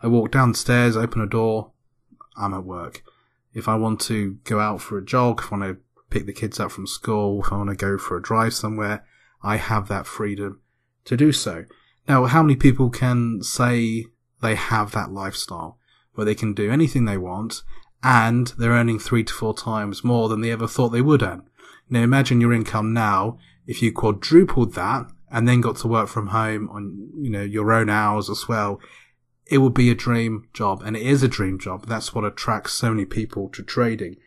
I 0.02 0.08
walk 0.08 0.32
downstairs, 0.32 0.98
open 0.98 1.22
a 1.22 1.28
door. 1.28 1.72
I'm 2.38 2.54
at 2.54 2.66
work. 2.66 3.04
If 3.54 3.68
I 3.68 3.76
want 3.76 4.02
to 4.02 4.38
go 4.44 4.60
out 4.60 4.82
for 4.82 4.98
a 4.98 5.06
jog, 5.06 5.42
if 5.42 5.52
I 5.52 5.58
want 5.58 5.78
to 5.78 5.82
pick 6.10 6.26
the 6.26 6.34
kids 6.34 6.60
up 6.60 6.72
from 6.72 6.88
school, 6.88 7.44
if 7.44 7.52
I 7.52 7.58
want 7.58 7.70
to 7.70 7.76
go 7.76 7.98
for 7.98 8.18
a 8.18 8.22
drive 8.22 8.54
somewhere, 8.54 9.06
I 9.42 9.58
have 9.58 9.88
that 9.88 10.08
freedom 10.08 10.62
to 11.06 11.18
do 11.18 11.32
so. 11.32 11.66
Now, 12.08 12.26
how 12.26 12.44
many 12.44 12.56
people 12.56 12.90
can 12.90 13.42
say 13.44 14.06
they 14.42 14.56
have 14.56 14.92
that 14.92 15.12
lifestyle 15.12 15.78
where 16.14 16.26
they 16.26 16.36
can 16.36 16.54
do 16.54 16.72
anything 16.72 17.06
they 17.06 17.18
want 17.18 17.64
and 18.04 18.48
they're 18.58 18.72
earning 18.72 19.00
three 19.00 19.24
to 19.24 19.34
four 19.34 19.54
times 19.54 20.04
more 20.04 20.28
than 20.28 20.42
they 20.42 20.52
ever 20.52 20.68
thought 20.68 20.90
they 20.90 21.02
would 21.02 21.24
earn? 21.24 21.44
Now, 21.90 22.02
imagine 22.02 22.42
your 22.42 22.54
income 22.54 22.94
now 22.94 23.38
if 23.66 23.82
you 23.82 23.92
quadrupled 23.92 24.74
that 24.76 25.08
and 25.32 25.48
then 25.48 25.62
got 25.62 25.78
to 25.78 25.88
work 25.88 26.10
from 26.10 26.28
home 26.28 26.70
on, 26.70 27.10
you 27.18 27.30
know, 27.30 27.42
your 27.42 27.72
own 27.72 27.90
hours 27.90 28.30
as 28.30 28.48
well. 28.48 28.80
It 29.46 29.58
would 29.60 29.74
be 29.74 29.90
a 29.90 29.96
dream 29.96 30.48
job 30.54 30.82
and 30.84 30.96
it 30.96 31.02
is 31.02 31.24
a 31.24 31.28
dream 31.28 31.60
job. 31.60 31.88
That's 31.88 32.14
what 32.14 32.24
attracts 32.26 32.74
so 32.74 32.92
many 32.92 33.06
people 33.06 33.50
to 33.50 33.64
trading. 33.64 34.18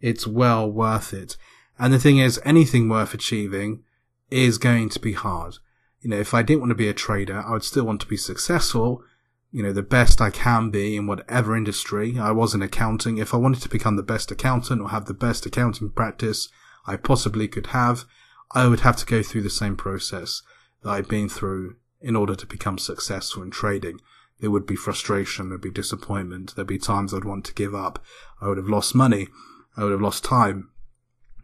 It's 0.00 0.26
well 0.26 0.70
worth 0.70 1.12
it. 1.12 1.36
And 1.78 1.92
the 1.92 1.98
thing 1.98 2.18
is, 2.18 2.40
anything 2.44 2.88
worth 2.88 3.14
achieving 3.14 3.82
is 4.30 4.58
going 4.58 4.88
to 4.90 5.00
be 5.00 5.12
hard. 5.12 5.58
You 6.00 6.10
know, 6.10 6.18
if 6.18 6.34
I 6.34 6.42
didn't 6.42 6.60
want 6.60 6.70
to 6.70 6.76
be 6.76 6.88
a 6.88 6.94
trader, 6.94 7.42
I 7.46 7.52
would 7.52 7.64
still 7.64 7.84
want 7.84 8.00
to 8.02 8.06
be 8.06 8.16
successful, 8.16 9.02
you 9.50 9.62
know, 9.62 9.72
the 9.72 9.82
best 9.82 10.20
I 10.20 10.30
can 10.30 10.70
be 10.70 10.96
in 10.96 11.06
whatever 11.06 11.56
industry. 11.56 12.18
I 12.18 12.30
was 12.32 12.54
in 12.54 12.62
accounting. 12.62 13.18
If 13.18 13.32
I 13.32 13.38
wanted 13.38 13.62
to 13.62 13.68
become 13.68 13.96
the 13.96 14.02
best 14.02 14.30
accountant 14.30 14.82
or 14.82 14.90
have 14.90 15.06
the 15.06 15.14
best 15.14 15.46
accounting 15.46 15.90
practice 15.90 16.48
I 16.86 16.96
possibly 16.96 17.48
could 17.48 17.68
have, 17.68 18.04
I 18.52 18.66
would 18.66 18.80
have 18.80 18.96
to 18.96 19.06
go 19.06 19.22
through 19.22 19.42
the 19.42 19.50
same 19.50 19.76
process 19.76 20.42
that 20.82 20.90
I've 20.90 21.08
been 21.08 21.28
through 21.28 21.76
in 22.00 22.14
order 22.14 22.34
to 22.34 22.46
become 22.46 22.78
successful 22.78 23.42
in 23.42 23.50
trading. 23.50 24.00
There 24.40 24.50
would 24.50 24.66
be 24.66 24.76
frustration, 24.76 25.48
there'd 25.48 25.62
be 25.62 25.70
disappointment, 25.70 26.54
there'd 26.54 26.68
be 26.68 26.78
times 26.78 27.14
I'd 27.14 27.24
want 27.24 27.46
to 27.46 27.54
give 27.54 27.74
up. 27.74 28.04
I 28.40 28.48
would 28.48 28.58
have 28.58 28.68
lost 28.68 28.94
money, 28.94 29.28
I 29.76 29.82
would 29.82 29.92
have 29.92 30.02
lost 30.02 30.22
time, 30.22 30.70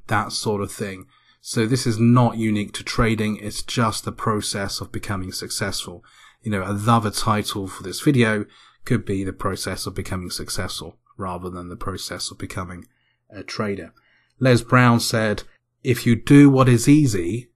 that 0.09 0.33
sort 0.33 0.61
of 0.61 0.71
thing. 0.71 1.07
So 1.45 1.67
this 1.67 1.89
is 1.89 1.99
not 1.99 2.37
unique 2.37 2.73
to 2.75 2.85
trading, 2.85 3.37
it's 3.39 3.63
just 3.63 4.05
the 4.05 4.13
process 4.13 4.81
of 4.81 4.93
becoming 4.93 5.33
successful. 5.33 6.05
You 6.41 6.53
know, 6.53 6.63
another 6.63 7.11
title 7.11 7.67
for 7.67 7.83
this 7.83 8.01
video 8.01 8.47
could 8.85 9.05
be 9.05 9.25
the 9.25 9.33
process 9.33 9.85
of 9.85 9.95
becoming 9.95 10.31
successful 10.31 10.99
rather 11.17 11.51
than 11.51 11.69
the 11.69 11.77
process 11.77 12.31
of 12.31 12.39
becoming 12.39 12.87
a 13.29 13.43
trader. 13.43 13.93
Les 14.39 14.63
Brown 14.63 15.01
said, 15.01 15.43
if 15.83 16.07
you 16.07 16.15
do 16.15 16.49
what 16.49 16.69
is 16.69 16.89
easy, 16.89 17.51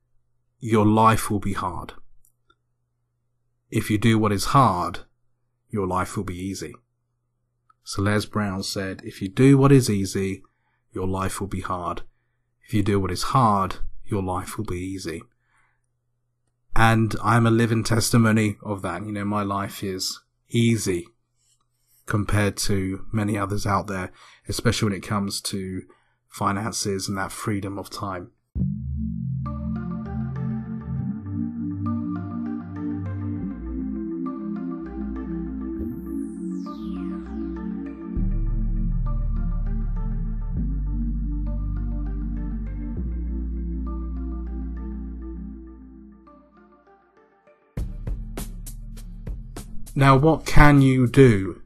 your 0.59 0.85
life 0.85 1.31
will 1.31 1.39
be 1.39 1.53
hard. 1.53 1.93
If 3.71 3.89
you 3.89 3.99
do 3.99 4.19
what 4.19 4.33
is 4.33 4.47
hard, 4.47 5.01
your 5.71 5.87
life 5.87 6.17
will 6.17 6.25
be 6.25 6.37
easy. 6.37 6.75
So 7.85 8.03
Les 8.03 8.25
Brown 8.25 8.65
said, 8.65 9.01
if 9.05 9.23
you 9.23 9.29
do 9.29 9.57
what 9.57 9.71
is 9.71 9.89
easy, 9.89 10.43
your 10.93 11.07
life 11.07 11.41
will 11.41 11.47
be 11.47 11.61
hard. 11.61 12.03
If 12.67 12.75
you 12.75 12.83
do 12.83 12.99
what 12.99 13.13
is 13.13 13.23
hard, 13.25 13.77
your 14.07 14.23
life 14.23 14.57
will 14.57 14.65
be 14.65 14.79
easy. 14.79 15.23
And 16.75 17.15
I'm 17.23 17.47
a 17.47 17.51
living 17.51 17.85
testimony 17.85 18.59
of 18.63 18.83
that. 18.83 19.05
You 19.05 19.13
know, 19.13 19.25
my 19.25 19.43
life 19.43 19.83
is 19.83 20.21
easy 20.49 21.07
compared 22.05 22.57
to 22.57 23.07
many 23.13 23.37
others 23.37 23.67
out 23.67 23.87
there, 23.87 24.13
especially 24.49 24.91
when 24.91 24.99
it 24.99 25.03
comes 25.03 25.41
to 25.41 25.83
finances 26.29 27.09
and 27.09 27.17
that 27.19 27.33
freedom 27.33 27.79
of 27.79 27.91
time. 27.91 28.31
Now, 49.99 50.15
what 50.15 50.45
can 50.45 50.83
you 50.83 51.07
do 51.07 51.63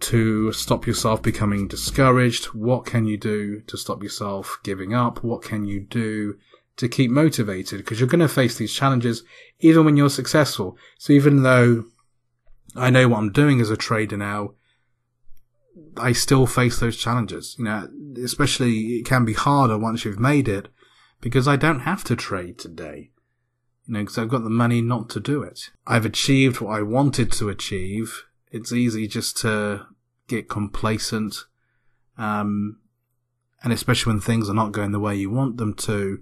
to 0.00 0.50
stop 0.52 0.86
yourself 0.86 1.22
becoming 1.22 1.68
discouraged? 1.68 2.46
What 2.46 2.86
can 2.86 3.06
you 3.06 3.18
do 3.18 3.60
to 3.66 3.76
stop 3.76 4.02
yourself 4.02 4.58
giving 4.62 4.94
up? 4.94 5.22
What 5.22 5.42
can 5.42 5.66
you 5.66 5.80
do 5.80 6.38
to 6.78 6.88
keep 6.88 7.10
motivated? 7.10 7.80
Because 7.80 8.00
you're 8.00 8.08
going 8.08 8.20
to 8.20 8.28
face 8.28 8.56
these 8.56 8.72
challenges 8.72 9.24
even 9.60 9.84
when 9.84 9.94
you're 9.94 10.08
successful. 10.08 10.78
So 10.96 11.12
even 11.12 11.42
though 11.42 11.84
I 12.74 12.88
know 12.88 13.08
what 13.08 13.18
I'm 13.18 13.30
doing 13.30 13.60
as 13.60 13.68
a 13.68 13.76
trader 13.76 14.16
now, 14.16 14.54
I 15.98 16.12
still 16.12 16.46
face 16.46 16.80
those 16.80 16.96
challenges. 16.96 17.56
You 17.58 17.66
know, 17.66 17.88
especially 18.24 19.00
it 19.00 19.04
can 19.04 19.26
be 19.26 19.34
harder 19.34 19.76
once 19.76 20.02
you've 20.02 20.18
made 20.18 20.48
it 20.48 20.68
because 21.20 21.46
I 21.46 21.56
don't 21.56 21.80
have 21.80 22.04
to 22.04 22.16
trade 22.16 22.58
today 22.58 23.10
you 23.86 23.94
know, 23.94 24.00
because 24.00 24.18
I've 24.18 24.28
got 24.28 24.44
the 24.44 24.50
money 24.50 24.82
not 24.82 25.08
to 25.10 25.20
do 25.20 25.42
it. 25.42 25.70
I've 25.86 26.04
achieved 26.04 26.60
what 26.60 26.78
I 26.78 26.82
wanted 26.82 27.30
to 27.32 27.48
achieve. 27.48 28.24
It's 28.50 28.72
easy 28.72 29.06
just 29.06 29.36
to 29.38 29.86
get 30.28 30.48
complacent, 30.48 31.44
um, 32.18 32.78
and 33.62 33.72
especially 33.72 34.12
when 34.12 34.20
things 34.20 34.50
are 34.50 34.54
not 34.54 34.72
going 34.72 34.92
the 34.92 35.00
way 35.00 35.14
you 35.14 35.30
want 35.30 35.56
them 35.56 35.74
to, 35.74 36.20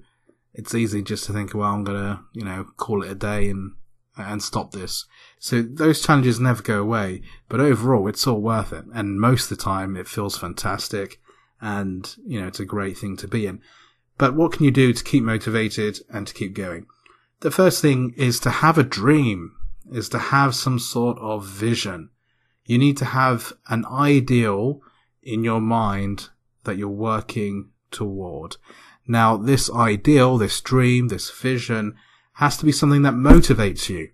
it's 0.53 0.74
easy 0.74 1.03
just 1.03 1.24
to 1.24 1.33
think, 1.33 1.55
well, 1.55 1.72
I'm 1.72 1.85
gonna, 1.85 2.24
you 2.33 2.44
know, 2.44 2.64
call 2.77 3.03
it 3.03 3.11
a 3.11 3.14
day 3.14 3.48
and 3.48 3.72
and 4.16 4.42
stop 4.42 4.70
this. 4.70 5.07
So 5.40 5.61
those 5.61 6.00
challenges 6.00 6.38
never 6.38 6.62
go 6.62 6.81
away, 6.81 7.22
but 7.48 7.61
overall, 7.61 8.07
it's 8.07 8.27
all 8.27 8.40
worth 8.40 8.72
it. 8.72 8.85
And 8.94 9.20
most 9.20 9.50
of 9.50 9.59
the 9.59 9.62
time, 9.64 9.96
it 9.96 10.07
feels 10.07 10.38
fantastic, 10.38 11.20
and 11.61 12.14
you 12.27 12.40
know, 12.40 12.46
it's 12.46 12.61
a 12.61 12.64
great 12.64 12.98
thing 12.98 13.16
to 13.18 13.29
be 13.29 13.46
in. 13.46 13.61
But 14.16 14.35
what 14.35 14.53
can 14.53 14.64
you 14.64 14.70
do 14.70 14.92
to 14.92 15.05
keep 15.05 15.24
motivated 15.24 15.98
and 16.09 16.27
to 16.27 16.35
keep 16.35 16.55
going? 16.55 16.87
The 17.40 17.51
first 17.51 17.83
thing 17.83 18.14
is 18.16 18.40
to 18.40 18.51
have 18.51 18.79
a 18.79 18.83
dream, 18.83 19.53
is 19.92 20.09
to 20.11 20.18
have 20.18 20.55
some 20.55 20.79
sort 20.79 21.18
of 21.18 21.47
vision. 21.47 22.11
You 22.64 22.79
need 22.79 22.97
to 22.99 23.05
have 23.05 23.53
an 23.68 23.85
ideal 23.87 24.81
in 25.23 25.44
your 25.44 25.61
mind 25.61 26.31
that 26.64 26.79
you're 26.79 26.88
working 26.88 27.70
toward. 27.90 28.57
Now, 29.07 29.37
this 29.37 29.70
ideal, 29.70 30.38
this 30.38 30.61
dream, 30.61 31.09
this 31.09 31.31
vision 31.31 31.94
has 32.35 32.57
to 32.57 32.64
be 32.64 32.73
something 32.73 33.03
that 33.03 33.14
motivates 33.14 33.88
you. 33.88 34.11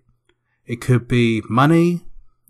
It 0.65 0.81
could 0.81 1.07
be 1.07 1.41
money. 1.49 2.01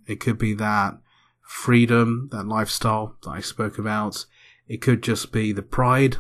It 0.08 0.20
could 0.20 0.38
be 0.38 0.54
that 0.56 0.98
freedom, 1.42 2.30
that 2.32 2.48
lifestyle 2.48 3.16
that 3.24 3.30
I 3.30 3.42
spoke 3.42 3.78
about. 3.78 4.26
It 4.68 4.82
could 4.82 5.04
just 5.04 5.32
be 5.32 5.52
the 5.52 5.62
pride. 5.62 6.18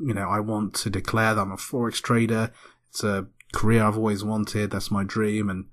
You 0.00 0.14
know, 0.14 0.28
I 0.28 0.40
want 0.40 0.74
to 0.74 0.90
declare 0.90 1.34
that 1.34 1.40
I'm 1.40 1.52
a 1.52 1.56
Forex 1.56 2.00
trader. 2.00 2.52
It's 2.88 3.04
a 3.04 3.26
career 3.52 3.84
I've 3.84 3.96
always 3.96 4.24
wanted. 4.24 4.70
That's 4.70 4.90
my 4.90 5.04
dream. 5.04 5.48
And, 5.48 5.66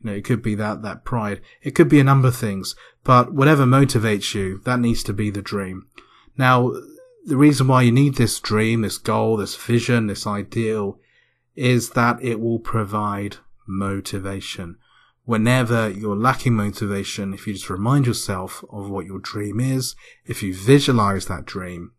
you 0.00 0.10
know, 0.10 0.16
it 0.16 0.24
could 0.24 0.42
be 0.42 0.54
that, 0.56 0.82
that 0.82 1.04
pride. 1.04 1.40
It 1.62 1.74
could 1.74 1.88
be 1.88 2.00
a 2.00 2.04
number 2.04 2.28
of 2.28 2.36
things, 2.36 2.74
but 3.04 3.32
whatever 3.32 3.64
motivates 3.64 4.34
you, 4.34 4.60
that 4.64 4.80
needs 4.80 5.02
to 5.04 5.12
be 5.12 5.30
the 5.30 5.42
dream. 5.42 5.88
Now, 6.36 6.72
the 7.24 7.36
reason 7.36 7.66
why 7.66 7.82
you 7.82 7.92
need 7.92 8.16
this 8.16 8.38
dream, 8.38 8.82
this 8.82 8.98
goal, 8.98 9.36
this 9.36 9.56
vision, 9.56 10.06
this 10.06 10.26
ideal 10.26 11.00
is 11.54 11.90
that 11.90 12.22
it 12.22 12.40
will 12.40 12.58
provide 12.58 13.38
motivation. 13.66 14.76
Whenever 15.24 15.90
you're 15.90 16.14
lacking 16.14 16.54
motivation, 16.54 17.34
if 17.34 17.46
you 17.46 17.54
just 17.54 17.70
remind 17.70 18.06
yourself 18.06 18.64
of 18.70 18.88
what 18.88 19.06
your 19.06 19.18
dream 19.18 19.58
is, 19.58 19.96
if 20.24 20.42
you 20.42 20.54
visualize 20.54 21.26
that 21.26 21.46
dream, 21.46 21.92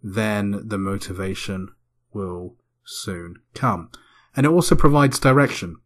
then 0.00 0.62
the 0.68 0.78
motivation 0.78 1.70
will 2.12 2.54
soon 2.84 3.36
come 3.54 3.90
and 4.38 4.46
it 4.46 4.50
also 4.50 4.76
provides 4.76 5.18
direction. 5.18 5.78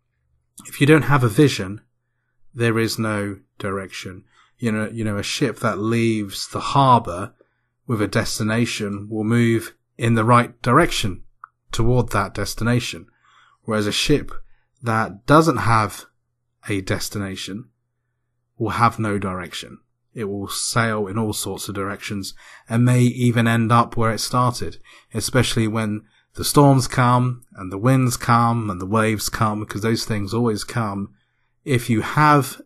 If 0.67 0.79
you 0.79 0.87
don't 0.87 1.05
have 1.05 1.25
a 1.25 1.29
vision, 1.29 1.81
there 2.55 2.79
is 2.79 2.99
no 2.99 3.38
direction. 3.59 4.25
You 4.59 4.71
know, 4.71 4.91
you 4.93 5.05
know, 5.05 5.17
a 5.17 5.23
ship 5.23 5.61
that 5.61 5.79
leaves 5.79 6.49
the 6.49 6.61
harbour 6.61 7.33
with 7.87 8.03
a 8.03 8.07
destination 8.07 9.09
will 9.09 9.25
move 9.25 9.75
in 9.97 10.17
the 10.17 10.25
right 10.25 10.61
direction 10.61 11.23
toward 11.71 12.11
that 12.11 12.35
destination. 12.35 13.07
Whereas 13.62 13.87
a 13.87 13.91
ship 13.91 14.33
that 14.83 15.25
doesn't 15.25 15.57
have 15.57 16.05
a 16.69 16.83
destination 16.83 17.71
will 18.59 18.77
have 18.83 18.99
no 18.99 19.19
direction. 19.19 19.79
It 20.12 20.25
will 20.25 20.49
sail 20.49 21.07
in 21.07 21.17
all 21.17 21.33
sorts 21.33 21.71
of 21.71 21.75
directions 21.75 22.35
and 22.69 22.85
may 22.85 23.01
even 23.01 23.49
end 23.49 23.73
up 23.73 23.97
where 23.97 24.12
it 24.12 24.19
started, 24.19 24.77
especially 25.15 25.69
when 25.69 26.03
the 26.35 26.45
storms 26.45 26.88
come 26.88 27.45
and 27.55 27.71
the 27.71 27.79
winds 27.79 28.16
come 28.16 28.71
and 28.71 28.81
the 28.81 28.87
waves 28.87 29.29
come, 29.29 29.61
because 29.61 29.83
those 29.83 30.05
things 30.05 30.33
always 30.33 30.64
come. 30.64 31.14
If 31.64 31.90
you 31.90 32.01
have 32.01 32.61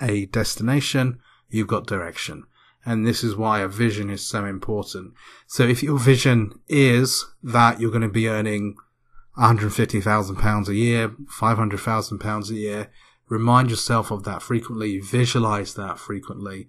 a 0.00 0.26
destination, 0.26 1.18
you've 1.48 1.66
got 1.66 1.86
direction. 1.86 2.44
And 2.84 3.06
this 3.06 3.22
is 3.24 3.36
why 3.36 3.60
a 3.60 3.68
vision 3.68 4.08
is 4.08 4.24
so 4.24 4.44
important. 4.44 5.12
So 5.46 5.64
if 5.64 5.82
your 5.82 5.98
vision 5.98 6.60
is 6.68 7.26
that 7.42 7.80
you're 7.80 7.90
going 7.90 8.02
to 8.02 8.08
be 8.08 8.28
earning 8.28 8.76
£150,000 9.36 10.68
a 10.68 10.74
year, 10.74 11.08
£500,000 11.08 12.50
a 12.50 12.54
year, 12.54 12.90
remind 13.28 13.70
yourself 13.70 14.10
of 14.10 14.24
that 14.24 14.42
frequently, 14.42 15.00
visualize 15.00 15.74
that 15.74 15.98
frequently, 15.98 16.68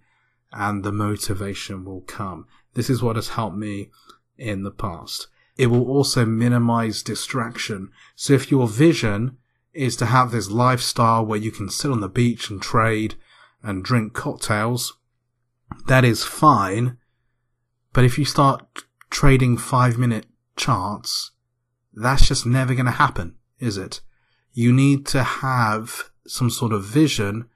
and 0.52 0.84
the 0.84 0.92
motivation 0.92 1.86
will 1.86 2.02
come. 2.02 2.48
This 2.74 2.90
is 2.90 3.02
what 3.02 3.16
has 3.16 3.30
helped 3.30 3.56
me 3.56 3.92
in 4.38 4.64
the 4.64 4.72
past. 4.72 5.28
It 5.60 5.68
will 5.68 5.90
also 5.90 6.26
minimize 6.26 7.04
distraction. 7.04 7.92
So 8.16 8.32
if 8.32 8.50
your 8.50 8.66
vision 8.66 9.36
is 9.74 9.98
to 9.98 10.06
have 10.06 10.32
this 10.32 10.50
lifestyle 10.50 11.26
where 11.26 11.38
you 11.38 11.52
can 11.52 11.70
sit 11.70 11.92
on 11.92 12.00
the 12.00 12.08
beach 12.08 12.50
and 12.50 12.62
trade 12.62 13.16
and 13.62 13.84
drink 13.84 14.14
cocktails, 14.14 14.94
that 15.88 16.06
is 16.06 16.24
fine. 16.24 16.98
But 17.92 18.06
if 18.06 18.18
you 18.18 18.24
start 18.24 18.86
trading 19.10 19.58
five 19.58 19.98
minute 19.98 20.28
charts, 20.56 21.32
that's 21.94 22.30
just 22.30 22.46
never 22.46 22.74
going 22.74 22.86
to 22.86 22.94
happen, 22.94 23.36
is 23.60 23.76
it? 23.76 24.00
You 24.54 24.72
need 24.72 25.06
to 25.08 25.24
have 25.24 26.10
some 26.26 26.50
sort 26.50 26.72
of 26.72 26.86
vision 26.86 27.50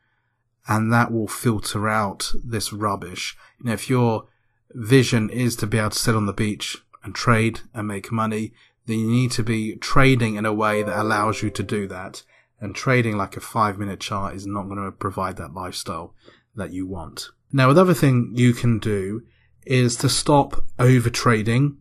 and 0.67 0.91
that 0.91 1.09
will 1.09 1.29
filter 1.29 1.87
out 1.87 2.33
this 2.43 2.73
rubbish. 2.73 3.37
You 3.59 3.67
know, 3.67 3.71
if 3.71 3.89
your 3.89 4.25
vision 4.71 5.29
is 5.29 5.55
to 5.55 5.67
be 5.67 5.77
able 5.77 5.91
to 5.91 5.97
sit 5.97 6.17
on 6.17 6.25
the 6.25 6.33
beach 6.33 6.83
and 7.03 7.13
trade 7.13 7.61
and 7.73 7.87
make 7.87 8.11
money, 8.11 8.53
then 8.85 8.99
you 8.99 9.07
need 9.07 9.31
to 9.31 9.43
be 9.43 9.75
trading 9.75 10.35
in 10.35 10.45
a 10.45 10.53
way 10.53 10.83
that 10.83 10.99
allows 10.99 11.41
you 11.41 11.49
to 11.51 11.63
do 11.63 11.87
that. 11.87 12.23
And 12.59 12.73
trading 12.73 13.17
like 13.17 13.35
a 13.35 13.41
five 13.41 13.77
minute 13.77 13.99
chart 13.99 14.35
is 14.35 14.47
not 14.47 14.69
going 14.69 14.83
to 14.83 14.91
provide 14.91 15.37
that 15.37 15.53
lifestyle 15.53 16.15
that 16.55 16.71
you 16.71 16.87
want. 16.87 17.29
Now, 17.51 17.69
another 17.69 17.93
thing 17.93 18.31
you 18.33 18.53
can 18.53 18.79
do 18.79 19.23
is 19.65 19.95
to 19.97 20.09
stop 20.09 20.65
over 20.79 21.09
trading 21.09 21.77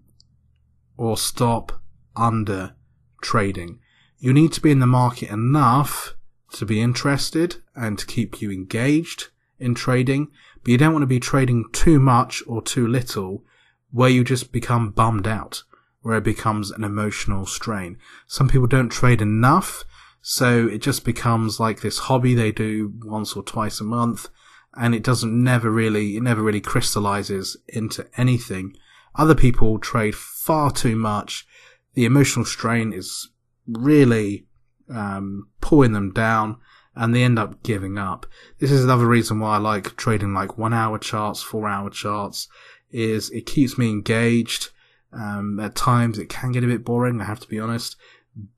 or 0.97 1.17
stop 1.17 1.81
under 2.17 2.75
trading. 3.23 3.79
You 4.19 4.33
need 4.33 4.53
to 4.53 4.61
be 4.61 4.71
in 4.71 4.81
the 4.81 4.87
market 4.87 5.31
enough 5.31 6.15
to 6.53 6.67
be 6.67 6.81
interested 6.81 7.57
and 7.75 7.99
to 7.99 8.07
keep 8.07 8.41
you 8.43 8.51
engaged 8.51 9.29
in 9.59 9.75
trading, 9.75 10.29
but 10.63 10.71
you 10.71 10.79
don't 10.79 10.93
want 10.93 11.03
to 11.03 11.07
be 11.07 11.21
trading 11.21 11.65
too 11.73 11.99
much 11.99 12.43
or 12.47 12.61
too 12.61 12.87
little 12.87 13.45
where 13.93 14.11
you 14.11 14.25
just 14.25 14.51
become 14.53 14.91
bummed 14.91 15.29
out, 15.29 15.63
where 16.01 16.17
it 16.17 16.25
becomes 16.25 16.71
an 16.71 16.83
emotional 16.83 17.47
strain. 17.47 17.99
Some 18.27 18.49
people 18.49 18.67
don't 18.67 18.89
trade 18.89 19.23
enough, 19.23 19.85
so 20.21 20.67
it 20.67 20.79
just 20.79 21.05
becomes 21.05 21.61
like 21.61 21.81
this 21.81 21.99
hobby 21.99 22.35
they 22.35 22.53
do 22.53 22.93
once 23.05 23.35
or 23.35 23.43
twice 23.43 23.81
a 23.81 23.85
month, 23.85 24.29
and 24.75 24.95
it 24.95 25.05
doesn't 25.05 25.33
never 25.33 25.71
really, 25.71 26.17
it 26.17 26.23
never 26.23 26.43
really 26.43 26.61
crystallizes 26.61 27.57
into 27.69 28.07
anything. 28.17 28.75
Other 29.15 29.35
people 29.35 29.79
trade 29.79 30.15
far 30.15 30.71
too 30.71 30.97
much. 30.97 31.47
The 31.95 32.07
emotional 32.07 32.47
strain 32.47 32.93
is 32.93 33.29
really 33.67 34.47
um, 34.89 35.49
pulling 35.61 35.93
them 35.93 36.13
down 36.13 36.57
and 36.95 37.15
they 37.15 37.23
end 37.23 37.39
up 37.39 37.63
giving 37.63 37.99
up. 37.99 38.27
This 38.59 38.71
is 38.71 38.85
another 38.85 39.07
reason 39.07 39.41
why 39.41 39.57
I 39.57 39.59
like 39.59 39.97
trading 39.97 40.35
like 40.35 40.59
one 40.59 40.75
hour 40.75 40.99
charts, 40.99 41.43
four 41.43 41.69
hour 41.69 41.91
charts, 41.91 42.49
is 42.93 43.31
it 43.31 43.47
keeps 43.47 43.79
me 43.79 43.91
engaged. 43.91 44.71
Um, 45.13 45.61
at 45.61 45.75
times 45.75 46.19
it 46.19 46.29
can 46.29 46.53
get 46.53 46.65
a 46.65 46.69
bit 46.69 46.85
boring, 46.85 47.21
I 47.21 47.25
have 47.25 47.41
to 47.41 47.49
be 47.49 47.61
honest, 47.61 47.97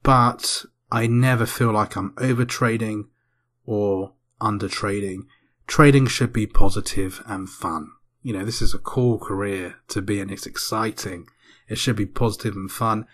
but 0.03 0.65
I 0.91 1.07
never 1.07 1.47
feel 1.47 1.73
like 1.73 1.97
I'm 1.97 2.15
over 2.19 2.45
trading 2.45 3.09
or 3.67 4.13
under 4.41 4.69
trading. 4.69 5.27
Trading 5.67 6.07
should 6.07 6.33
be 6.33 6.47
positive 6.47 7.23
and 7.27 7.49
fun. 7.49 7.91
You 8.23 8.33
know, 8.33 8.45
this 8.45 8.63
is 8.63 8.75
a 8.75 8.79
cool 8.79 9.19
career 9.19 9.77
to 9.89 10.01
be 10.01 10.21
in. 10.21 10.31
It's 10.31 10.47
exciting. 10.47 11.27
It 11.69 11.79
should 11.79 11.97
be 11.97 12.07
positive 12.07 12.55
and 12.55 12.71
fun. 12.71 13.07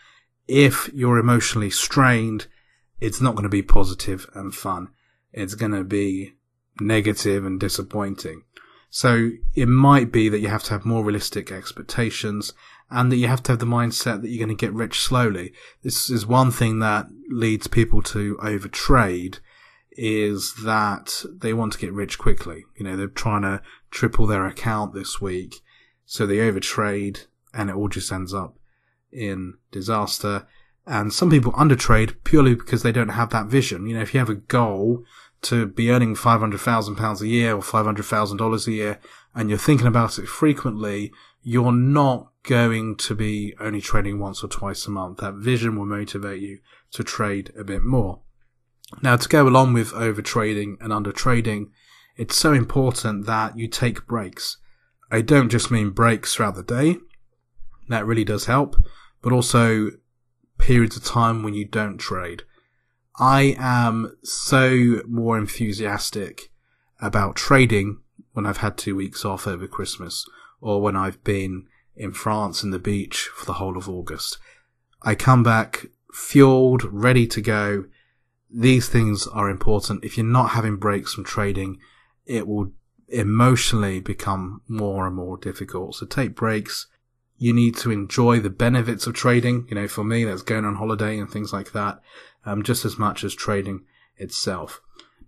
If 0.46 0.90
you're 0.92 1.18
emotionally 1.18 1.70
strained, 1.70 2.46
it's 3.00 3.20
not 3.20 3.34
going 3.34 3.44
to 3.44 3.48
be 3.48 3.62
positive 3.62 4.28
and 4.34 4.54
fun. 4.54 4.88
It's 5.32 5.54
going 5.54 5.72
to 5.72 5.84
be 5.84 6.34
negative 6.80 7.44
and 7.44 7.58
disappointing. 7.58 8.42
So 8.90 9.30
it 9.54 9.68
might 9.68 10.10
be 10.10 10.28
that 10.28 10.40
you 10.40 10.48
have 10.48 10.64
to 10.64 10.72
have 10.72 10.84
more 10.84 11.04
realistic 11.04 11.52
expectations 11.52 12.52
and 12.90 13.10
that 13.10 13.16
you 13.16 13.28
have 13.28 13.42
to 13.44 13.52
have 13.52 13.60
the 13.60 13.66
mindset 13.66 14.20
that 14.20 14.28
you're 14.28 14.44
going 14.44 14.56
to 14.56 14.66
get 14.66 14.74
rich 14.74 15.00
slowly. 15.00 15.52
This 15.82 16.10
is 16.10 16.26
one 16.26 16.50
thing 16.50 16.80
that 16.80 17.06
leads 17.28 17.68
people 17.68 18.02
to 18.02 18.36
overtrade 18.42 19.38
is 19.92 20.54
that 20.64 21.24
they 21.32 21.52
want 21.52 21.72
to 21.74 21.78
get 21.78 21.92
rich 21.92 22.18
quickly. 22.18 22.64
You 22.76 22.84
know, 22.84 22.96
they're 22.96 23.06
trying 23.06 23.42
to 23.42 23.62
triple 23.92 24.26
their 24.26 24.46
account 24.46 24.92
this 24.92 25.20
week. 25.20 25.56
So 26.04 26.26
they 26.26 26.38
overtrade 26.38 27.26
and 27.54 27.70
it 27.70 27.76
all 27.76 27.88
just 27.88 28.10
ends 28.10 28.34
up 28.34 28.56
in 29.12 29.54
disaster. 29.70 30.46
And 30.84 31.12
some 31.12 31.30
people 31.30 31.52
undertrade 31.52 32.16
purely 32.24 32.56
because 32.56 32.82
they 32.82 32.92
don't 32.92 33.10
have 33.10 33.30
that 33.30 33.46
vision. 33.46 33.86
You 33.86 33.94
know, 33.94 34.02
if 34.02 34.14
you 34.14 34.18
have 34.18 34.30
a 34.30 34.34
goal 34.34 35.04
to 35.42 35.66
be 35.66 35.90
earning 35.90 36.14
£500,000 36.14 37.20
a 37.20 37.26
year 37.26 37.54
or 37.54 37.62
$500,000 37.62 38.66
a 38.66 38.72
year 38.72 39.00
and 39.34 39.48
you're 39.48 39.58
thinking 39.58 39.86
about 39.86 40.18
it 40.18 40.26
frequently, 40.26 41.12
you're 41.42 41.72
not 41.72 42.30
going 42.42 42.96
to 42.96 43.14
be 43.14 43.54
only 43.60 43.80
trading 43.80 44.18
once 44.18 44.42
or 44.42 44.48
twice 44.48 44.86
a 44.86 44.90
month. 44.90 45.18
That 45.18 45.34
vision 45.34 45.76
will 45.76 45.86
motivate 45.86 46.42
you 46.42 46.58
to 46.92 47.04
trade 47.04 47.52
a 47.58 47.64
bit 47.64 47.82
more. 47.82 48.20
Now, 49.02 49.16
to 49.16 49.28
go 49.28 49.46
along 49.46 49.72
with 49.72 49.92
over 49.94 50.20
trading 50.20 50.76
and 50.80 50.92
under 50.92 51.12
trading, 51.12 51.70
it's 52.16 52.36
so 52.36 52.52
important 52.52 53.26
that 53.26 53.56
you 53.56 53.68
take 53.68 54.06
breaks. 54.06 54.58
I 55.10 55.22
don't 55.22 55.48
just 55.48 55.70
mean 55.70 55.90
breaks 55.90 56.34
throughout 56.34 56.56
the 56.56 56.62
day. 56.62 56.98
That 57.88 58.06
really 58.06 58.24
does 58.24 58.46
help, 58.46 58.76
but 59.22 59.32
also 59.32 59.90
periods 60.58 60.96
of 60.96 61.04
time 61.04 61.42
when 61.42 61.54
you 61.54 61.64
don't 61.64 61.98
trade. 61.98 62.42
I 63.20 63.54
am 63.58 64.16
so 64.24 65.02
more 65.06 65.36
enthusiastic 65.36 66.50
about 67.00 67.36
trading 67.36 67.98
when 68.32 68.46
I've 68.46 68.58
had 68.58 68.78
two 68.78 68.96
weeks 68.96 69.26
off 69.26 69.46
over 69.46 69.66
Christmas 69.66 70.26
or 70.62 70.80
when 70.80 70.96
I've 70.96 71.22
been 71.22 71.66
in 71.94 72.12
France 72.12 72.62
in 72.62 72.70
the 72.70 72.78
beach 72.78 73.28
for 73.34 73.44
the 73.44 73.54
whole 73.54 73.76
of 73.76 73.90
August. 73.90 74.38
I 75.02 75.14
come 75.14 75.42
back 75.42 75.86
fueled, 76.14 76.84
ready 76.84 77.26
to 77.26 77.42
go. 77.42 77.84
These 78.50 78.88
things 78.88 79.26
are 79.26 79.50
important. 79.50 80.02
If 80.02 80.16
you're 80.16 80.24
not 80.24 80.52
having 80.52 80.76
breaks 80.76 81.12
from 81.12 81.24
trading, 81.24 81.78
it 82.24 82.46
will 82.46 82.72
emotionally 83.08 84.00
become 84.00 84.62
more 84.66 85.06
and 85.06 85.14
more 85.14 85.36
difficult. 85.36 85.96
So 85.96 86.06
take 86.06 86.34
breaks, 86.34 86.86
you 87.36 87.52
need 87.52 87.76
to 87.78 87.90
enjoy 87.90 88.40
the 88.40 88.50
benefits 88.50 89.06
of 89.06 89.14
trading. 89.14 89.66
You 89.68 89.74
know, 89.74 89.88
for 89.88 90.04
me, 90.04 90.24
that's 90.24 90.42
going 90.42 90.64
on 90.64 90.76
holiday 90.76 91.18
and 91.18 91.30
things 91.30 91.52
like 91.52 91.72
that, 91.72 92.00
um, 92.44 92.62
just 92.62 92.84
as 92.84 92.98
much 92.98 93.24
as 93.24 93.34
trading 93.34 93.84
itself. 94.16 94.80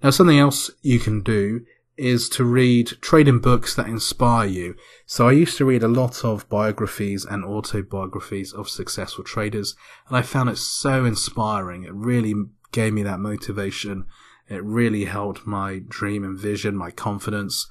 Now, 0.02 0.10
something 0.10 0.38
else 0.38 0.70
you 0.82 0.98
can 0.98 1.22
do 1.22 1.64
is 1.96 2.28
to 2.30 2.44
read 2.44 2.88
trading 3.00 3.38
books 3.38 3.74
that 3.74 3.86
inspire 3.86 4.48
you. 4.48 4.74
So 5.06 5.28
I 5.28 5.32
used 5.32 5.58
to 5.58 5.64
read 5.64 5.82
a 5.82 5.88
lot 5.88 6.24
of 6.24 6.48
biographies 6.48 7.24
and 7.24 7.44
autobiographies 7.44 8.52
of 8.52 8.68
successful 8.68 9.24
traders, 9.24 9.76
and 10.08 10.16
I 10.16 10.22
found 10.22 10.48
it 10.48 10.58
so 10.58 11.04
inspiring. 11.04 11.84
It 11.84 11.92
really 11.92 12.34
gave 12.72 12.94
me 12.94 13.02
that 13.02 13.20
motivation. 13.20 14.06
It 14.48 14.64
really 14.64 15.04
helped 15.04 15.46
my 15.46 15.80
dream 15.86 16.24
and 16.24 16.38
vision, 16.38 16.76
my 16.76 16.90
confidence, 16.90 17.68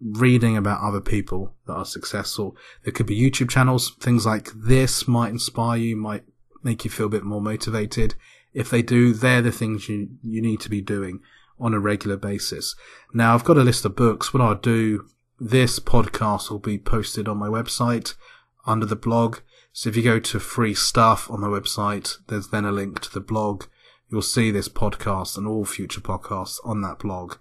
reading 0.00 0.56
about 0.56 0.82
other 0.82 1.00
people 1.00 1.54
that 1.66 1.74
are 1.74 1.84
successful. 1.84 2.56
There 2.82 2.92
could 2.92 3.06
be 3.06 3.18
YouTube 3.18 3.48
channels. 3.48 3.94
Things 4.00 4.26
like 4.26 4.50
this 4.54 5.06
might 5.06 5.30
inspire 5.30 5.78
you, 5.78 5.96
might 5.96 6.24
make 6.62 6.84
you 6.84 6.90
feel 6.90 7.06
a 7.06 7.10
bit 7.10 7.24
more 7.24 7.40
motivated. 7.40 8.16
If 8.52 8.70
they 8.70 8.82
do, 8.82 9.12
they're 9.12 9.42
the 9.42 9.52
things 9.52 9.88
you, 9.88 10.10
you 10.22 10.42
need 10.42 10.60
to 10.60 10.68
be 10.68 10.80
doing 10.80 11.20
on 11.58 11.74
a 11.74 11.80
regular 11.80 12.16
basis. 12.16 12.74
Now, 13.14 13.34
I've 13.34 13.44
got 13.44 13.56
a 13.56 13.62
list 13.62 13.84
of 13.84 13.96
books. 13.96 14.32
What 14.32 14.42
I'll 14.42 14.54
do, 14.54 15.06
this 15.38 15.78
podcast 15.78 16.50
will 16.50 16.58
be 16.58 16.78
posted 16.78 17.28
on 17.28 17.38
my 17.38 17.48
website 17.48 18.14
under 18.66 18.86
the 18.86 18.96
blog. 18.96 19.38
So 19.72 19.88
if 19.88 19.96
you 19.96 20.02
go 20.02 20.18
to 20.18 20.40
free 20.40 20.74
stuff 20.74 21.30
on 21.30 21.40
my 21.40 21.46
website, 21.46 22.16
there's 22.28 22.48
then 22.48 22.64
a 22.64 22.72
link 22.72 23.00
to 23.00 23.12
the 23.12 23.20
blog. 23.20 23.64
You'll 24.10 24.22
see 24.22 24.50
this 24.50 24.68
podcast 24.68 25.38
and 25.38 25.46
all 25.46 25.64
future 25.64 26.00
podcasts 26.00 26.58
on 26.64 26.82
that 26.82 26.98
blog 26.98 27.36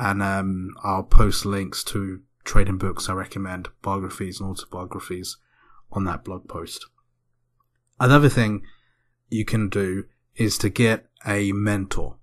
and 0.00 0.22
um, 0.22 0.74
I'll 0.82 1.02
post 1.02 1.44
links 1.44 1.84
to 1.84 2.22
trading 2.42 2.78
books 2.78 3.10
I 3.10 3.12
recommend, 3.12 3.68
biographies 3.82 4.40
and 4.40 4.50
autobiographies 4.50 5.36
on 5.92 6.04
that 6.04 6.24
blog 6.24 6.48
post. 6.48 6.86
Another 8.00 8.30
thing 8.30 8.62
you 9.28 9.44
can 9.44 9.68
do 9.68 10.06
is 10.40 10.56
to 10.56 10.70
get 10.70 11.04
a 11.26 11.52
mentor, 11.52 12.16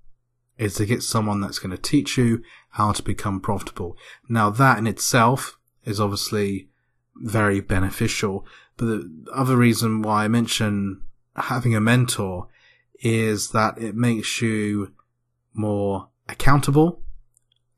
is 0.58 0.74
to 0.74 0.88
get 0.88 1.04
someone 1.04 1.40
that's 1.40 1.60
going 1.60 1.70
to 1.70 1.78
teach 1.78 2.18
you 2.18 2.42
how 2.72 2.92
to 2.92 3.04
become 3.04 3.40
profitable. 3.40 3.96
Now 4.28 4.50
that 4.50 4.80
in 4.80 4.88
itself 4.88 5.60
is 5.86 6.02
obviously 6.02 6.68
very 7.16 7.62
beneficial, 7.62 8.44
but 8.76 8.88
the 8.88 9.26
other 9.32 9.56
reason 9.56 10.02
why 10.02 10.24
I 10.24 10.30
mention 10.30 11.02
having 11.36 11.76
a 11.76 11.80
mentor 11.80 12.48
is 13.02 13.52
that 13.52 13.78
it 13.78 13.96
makes 13.96 14.42
you 14.42 14.94
more 15.54 16.10
accountable 16.28 17.04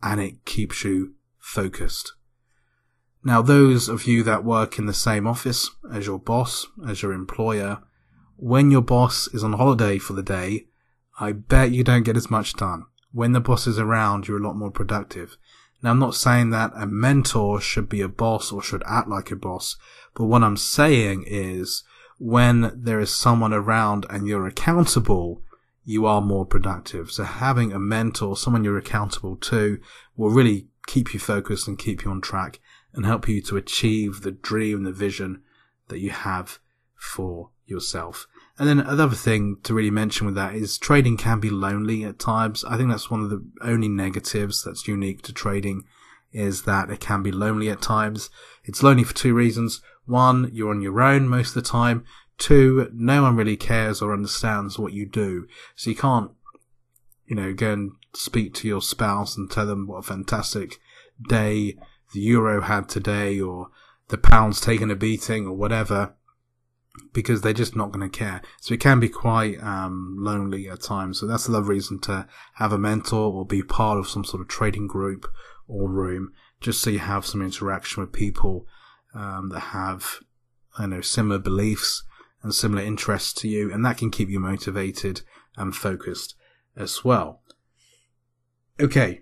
and 0.01 0.21
it 0.21 0.45
keeps 0.45 0.85
you 0.85 1.15
focused. 1.37 2.13
Now, 3.25 3.41
those 3.41 3.89
of 3.89 4.07
you 4.07 4.23
that 4.23 4.45
work 4.45 4.79
in 4.79 4.85
the 4.85 4.93
same 4.93 5.27
office 5.27 5.69
as 5.93 6.05
your 6.05 6.17
boss, 6.19 6.67
as 6.87 7.01
your 7.01 7.11
employer, 7.11 7.83
when 8.41 8.71
your 8.71 8.81
boss 8.81 9.27
is 9.33 9.43
on 9.43 9.53
holiday 9.53 9.97
for 9.97 10.13
the 10.13 10.23
day, 10.23 10.65
I 11.19 11.33
bet 11.33 11.71
you 11.71 11.83
don't 11.83 12.03
get 12.03 12.15
as 12.15 12.31
much 12.31 12.53
done. 12.53 12.85
When 13.11 13.33
the 13.33 13.41
boss 13.41 13.67
is 13.67 13.77
around, 13.77 14.27
you're 14.27 14.41
a 14.41 14.47
lot 14.47 14.55
more 14.55 14.71
productive. 14.71 15.35
Now, 15.83 15.91
I'm 15.91 15.99
not 15.99 16.15
saying 16.15 16.51
that 16.51 16.71
a 16.75 16.87
mentor 16.87 17.59
should 17.59 17.89
be 17.89 17.99
a 17.99 18.07
boss 18.07 18.51
or 18.51 18.61
should 18.61 18.83
act 18.85 19.09
like 19.09 19.29
a 19.31 19.35
boss, 19.35 19.75
but 20.15 20.25
what 20.25 20.43
I'm 20.43 20.55
saying 20.55 21.25
is 21.27 21.83
when 22.17 22.71
there 22.73 23.01
is 23.01 23.13
someone 23.13 23.53
around 23.53 24.05
and 24.09 24.25
you're 24.25 24.47
accountable, 24.47 25.41
you 25.83 26.05
are 26.05 26.21
more 26.21 26.45
productive. 26.45 27.11
So 27.11 27.23
having 27.23 27.73
a 27.73 27.79
mentor, 27.79 28.37
someone 28.37 28.63
you're 28.63 28.77
accountable 28.77 29.35
to, 29.35 29.79
will 30.15 30.29
really 30.29 30.67
keep 30.87 31.13
you 31.13 31.19
focused 31.19 31.67
and 31.67 31.77
keep 31.77 32.05
you 32.05 32.11
on 32.11 32.21
track 32.21 32.59
and 32.93 33.05
help 33.05 33.27
you 33.27 33.41
to 33.41 33.57
achieve 33.57 34.21
the 34.21 34.31
dream 34.31 34.83
the 34.83 34.91
vision 34.93 35.41
that 35.89 35.99
you 35.99 36.11
have 36.11 36.59
for 36.95 37.49
yourself. 37.69 38.27
And 38.57 38.67
then 38.67 38.79
another 38.79 39.15
thing 39.15 39.57
to 39.63 39.73
really 39.73 39.91
mention 39.91 40.25
with 40.25 40.35
that 40.35 40.53
is 40.53 40.77
trading 40.77 41.15
can 41.15 41.39
be 41.39 41.49
lonely 41.49 42.03
at 42.03 42.19
times. 42.19 42.65
I 42.65 42.75
think 42.75 42.89
that's 42.89 43.09
one 43.09 43.21
of 43.21 43.29
the 43.29 43.43
only 43.61 43.87
negatives 43.87 44.63
that's 44.63 44.87
unique 44.87 45.21
to 45.23 45.33
trading 45.33 45.85
is 46.33 46.63
that 46.63 46.89
it 46.89 46.99
can 46.99 47.23
be 47.23 47.31
lonely 47.31 47.69
at 47.69 47.81
times. 47.81 48.29
It's 48.65 48.83
lonely 48.83 49.03
for 49.03 49.15
two 49.15 49.33
reasons. 49.33 49.81
One, 50.05 50.49
you're 50.51 50.71
on 50.71 50.81
your 50.81 51.01
own 51.01 51.27
most 51.27 51.49
of 51.49 51.63
the 51.63 51.69
time. 51.69 52.03
Two, 52.37 52.89
no 52.93 53.23
one 53.23 53.35
really 53.35 53.57
cares 53.57 54.01
or 54.01 54.13
understands 54.13 54.77
what 54.77 54.93
you 54.93 55.05
do. 55.05 55.47
So 55.75 55.89
you 55.89 55.95
can't, 55.95 56.31
you 57.25 57.35
know, 57.35 57.53
go 57.53 57.71
and 57.71 57.91
speak 58.13 58.53
to 58.55 58.67
your 58.67 58.81
spouse 58.81 59.37
and 59.37 59.49
tell 59.49 59.65
them 59.65 59.87
what 59.87 59.97
a 59.97 60.03
fantastic 60.03 60.79
day 61.27 61.77
the 62.13 62.19
euro 62.19 62.61
had 62.61 62.89
today 62.89 63.39
or 63.39 63.69
the 64.09 64.17
pound's 64.17 64.59
taken 64.59 64.91
a 64.91 64.95
beating 64.95 65.47
or 65.47 65.53
whatever 65.53 66.15
because 67.13 67.41
they're 67.41 67.53
just 67.53 67.75
not 67.75 67.91
going 67.91 68.09
to 68.09 68.17
care. 68.17 68.41
So 68.61 68.73
it 68.73 68.79
can 68.79 68.99
be 68.99 69.09
quite 69.09 69.61
um, 69.61 70.15
lonely 70.19 70.69
at 70.69 70.81
times. 70.81 71.19
So 71.19 71.27
that's 71.27 71.47
another 71.47 71.65
reason 71.65 71.99
to 72.01 72.27
have 72.55 72.71
a 72.71 72.77
mentor 72.77 73.31
or 73.31 73.45
be 73.45 73.61
part 73.63 73.97
of 73.97 74.07
some 74.07 74.25
sort 74.25 74.41
of 74.41 74.47
trading 74.47 74.87
group 74.87 75.25
or 75.67 75.89
room, 75.89 76.33
just 76.61 76.81
so 76.81 76.89
you 76.89 76.99
have 76.99 77.25
some 77.25 77.41
interaction 77.41 78.01
with 78.01 78.11
people 78.11 78.65
um, 79.13 79.49
that 79.49 79.59
have, 79.59 80.19
I 80.77 80.85
know, 80.85 81.01
similar 81.01 81.39
beliefs 81.39 82.03
and 82.41 82.53
similar 82.53 82.81
interests 82.81 83.33
to 83.41 83.47
you, 83.47 83.71
and 83.71 83.85
that 83.85 83.97
can 83.97 84.11
keep 84.11 84.29
you 84.29 84.39
motivated 84.39 85.21
and 85.57 85.75
focused 85.75 86.35
as 86.75 87.03
well. 87.03 87.41
Okay, 88.79 89.21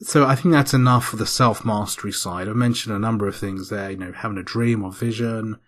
so 0.00 0.26
I 0.26 0.34
think 0.34 0.52
that's 0.52 0.74
enough 0.74 1.06
for 1.06 1.16
the 1.16 1.26
self 1.26 1.64
mastery 1.64 2.12
side. 2.12 2.48
I 2.48 2.52
mentioned 2.52 2.94
a 2.94 2.98
number 2.98 3.28
of 3.28 3.36
things 3.36 3.68
there, 3.68 3.90
you 3.90 3.96
know, 3.96 4.12
having 4.12 4.38
a 4.38 4.42
dream 4.42 4.82
or 4.82 4.92
vision, 4.92 5.58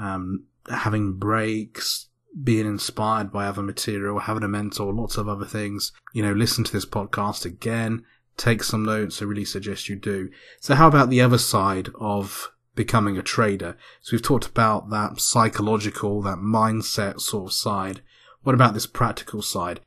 um, 0.00 0.44
having 0.68 1.14
breaks, 1.14 2.08
being 2.42 2.66
inspired 2.66 3.30
by 3.30 3.46
other 3.46 3.62
material, 3.62 4.18
having 4.18 4.42
a 4.42 4.48
mentor, 4.48 4.92
lots 4.92 5.16
of 5.16 5.28
other 5.28 5.44
things. 5.44 5.92
You 6.12 6.22
know, 6.22 6.32
listen 6.32 6.64
to 6.64 6.72
this 6.72 6.86
podcast 6.86 7.44
again, 7.44 8.04
take 8.36 8.62
some 8.62 8.84
notes. 8.84 9.20
I 9.20 9.26
really 9.26 9.44
suggest 9.44 9.88
you 9.88 9.96
do. 9.96 10.30
So 10.60 10.74
how 10.74 10.88
about 10.88 11.10
the 11.10 11.20
other 11.20 11.38
side 11.38 11.90
of 12.00 12.50
becoming 12.74 13.16
a 13.16 13.22
trader? 13.22 13.76
So 14.02 14.16
we've 14.16 14.22
talked 14.22 14.46
about 14.46 14.90
that 14.90 15.20
psychological, 15.20 16.22
that 16.22 16.38
mindset 16.38 17.20
sort 17.20 17.46
of 17.46 17.52
side. 17.52 18.02
What 18.42 18.54
about 18.54 18.74
this 18.74 18.86
practical 18.86 19.40
side? 19.40 19.80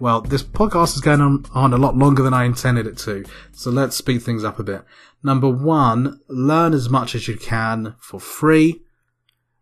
Well, 0.00 0.20
this 0.20 0.44
podcast 0.44 0.94
is 0.94 1.00
going 1.00 1.20
on, 1.20 1.44
on 1.54 1.72
a 1.72 1.76
lot 1.76 1.96
longer 1.96 2.22
than 2.22 2.32
I 2.32 2.44
intended 2.44 2.86
it 2.86 2.96
to, 2.98 3.24
so 3.50 3.68
let's 3.68 3.96
speed 3.96 4.22
things 4.22 4.44
up 4.44 4.60
a 4.60 4.62
bit. 4.62 4.84
Number 5.24 5.48
one, 5.48 6.20
learn 6.28 6.72
as 6.72 6.88
much 6.88 7.16
as 7.16 7.26
you 7.26 7.36
can 7.36 7.96
for 7.98 8.20
free. 8.20 8.82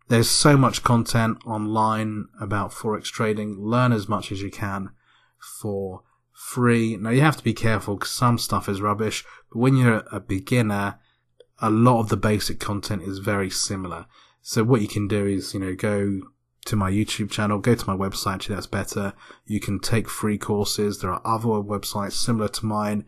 There's 0.09 0.29
so 0.29 0.55
much 0.55 0.83
content 0.83 1.39
online 1.43 2.27
about 2.39 2.71
Forex 2.71 3.05
trading. 3.05 3.59
Learn 3.59 3.91
as 3.91 4.07
much 4.07 4.31
as 4.31 4.43
you 4.43 4.51
can 4.51 4.91
for 5.59 6.03
free. 6.31 6.95
Now 6.97 7.09
you 7.09 7.21
have 7.21 7.37
to 7.37 7.43
be 7.43 7.53
careful 7.53 7.95
because 7.95 8.11
some 8.11 8.37
stuff 8.37 8.69
is 8.69 8.79
rubbish, 8.79 9.25
but 9.51 9.57
when 9.57 9.75
you're 9.75 10.03
a 10.11 10.19
beginner, 10.19 10.99
a 11.59 11.71
lot 11.71 11.99
of 11.99 12.09
the 12.09 12.17
basic 12.17 12.59
content 12.59 13.01
is 13.01 13.17
very 13.17 13.49
similar. 13.49 14.05
So 14.43 14.63
what 14.63 14.81
you 14.81 14.87
can 14.87 15.07
do 15.07 15.25
is, 15.25 15.55
you 15.55 15.59
know, 15.59 15.73
go 15.73 16.21
to 16.67 16.75
my 16.75 16.91
YouTube 16.91 17.31
channel, 17.31 17.59
go 17.59 17.75
to 17.75 17.89
my 17.89 17.95
website, 17.95 18.35
actually 18.35 18.55
that's 18.55 18.67
better. 18.67 19.13
You 19.45 19.59
can 19.59 19.79
take 19.79 20.09
free 20.09 20.37
courses. 20.37 20.99
There 20.99 21.11
are 21.11 21.21
other 21.25 21.47
websites 21.47 22.13
similar 22.13 22.47
to 22.49 22.65
mine. 22.65 23.05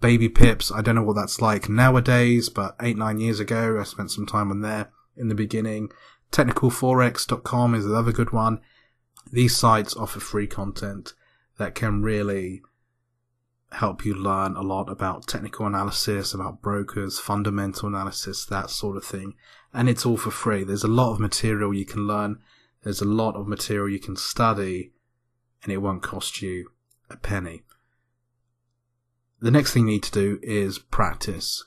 Baby 0.00 0.28
Pips, 0.28 0.72
I 0.72 0.80
don't 0.80 0.94
know 0.94 1.02
what 1.02 1.16
that's 1.16 1.42
like 1.42 1.68
nowadays, 1.68 2.48
but 2.48 2.74
eight, 2.80 2.96
nine 2.96 3.18
years 3.18 3.38
ago, 3.38 3.78
I 3.78 3.84
spent 3.84 4.10
some 4.10 4.26
time 4.26 4.50
on 4.50 4.62
there 4.62 4.90
in 5.16 5.28
the 5.28 5.34
beginning. 5.34 5.90
Technicalforex.com 6.32 7.74
is 7.74 7.84
another 7.84 8.12
good 8.12 8.32
one. 8.32 8.60
These 9.30 9.56
sites 9.56 9.94
offer 9.96 10.20
free 10.20 10.46
content 10.46 11.12
that 11.58 11.74
can 11.74 12.02
really 12.02 12.62
help 13.72 14.04
you 14.04 14.14
learn 14.14 14.56
a 14.56 14.62
lot 14.62 14.90
about 14.90 15.26
technical 15.26 15.66
analysis, 15.66 16.32
about 16.32 16.62
brokers, 16.62 17.18
fundamental 17.18 17.88
analysis, 17.88 18.44
that 18.46 18.70
sort 18.70 18.96
of 18.96 19.04
thing. 19.04 19.34
And 19.72 19.88
it's 19.88 20.06
all 20.06 20.16
for 20.16 20.30
free. 20.30 20.64
There's 20.64 20.84
a 20.84 20.88
lot 20.88 21.12
of 21.12 21.20
material 21.20 21.74
you 21.74 21.84
can 21.84 22.06
learn 22.06 22.40
there's 22.82 23.00
a 23.00 23.06
lot 23.06 23.36
of 23.36 23.46
material 23.46 23.88
you 23.88 24.00
can 24.00 24.16
study 24.16 24.92
and 25.62 25.72
it 25.72 25.78
won't 25.78 26.02
cost 26.02 26.40
you 26.40 26.70
a 27.10 27.16
penny. 27.16 27.62
The 29.40 29.50
next 29.50 29.72
thing 29.72 29.86
you 29.86 29.94
need 29.94 30.02
to 30.04 30.12
do 30.12 30.38
is 30.42 30.78
practice. 30.78 31.64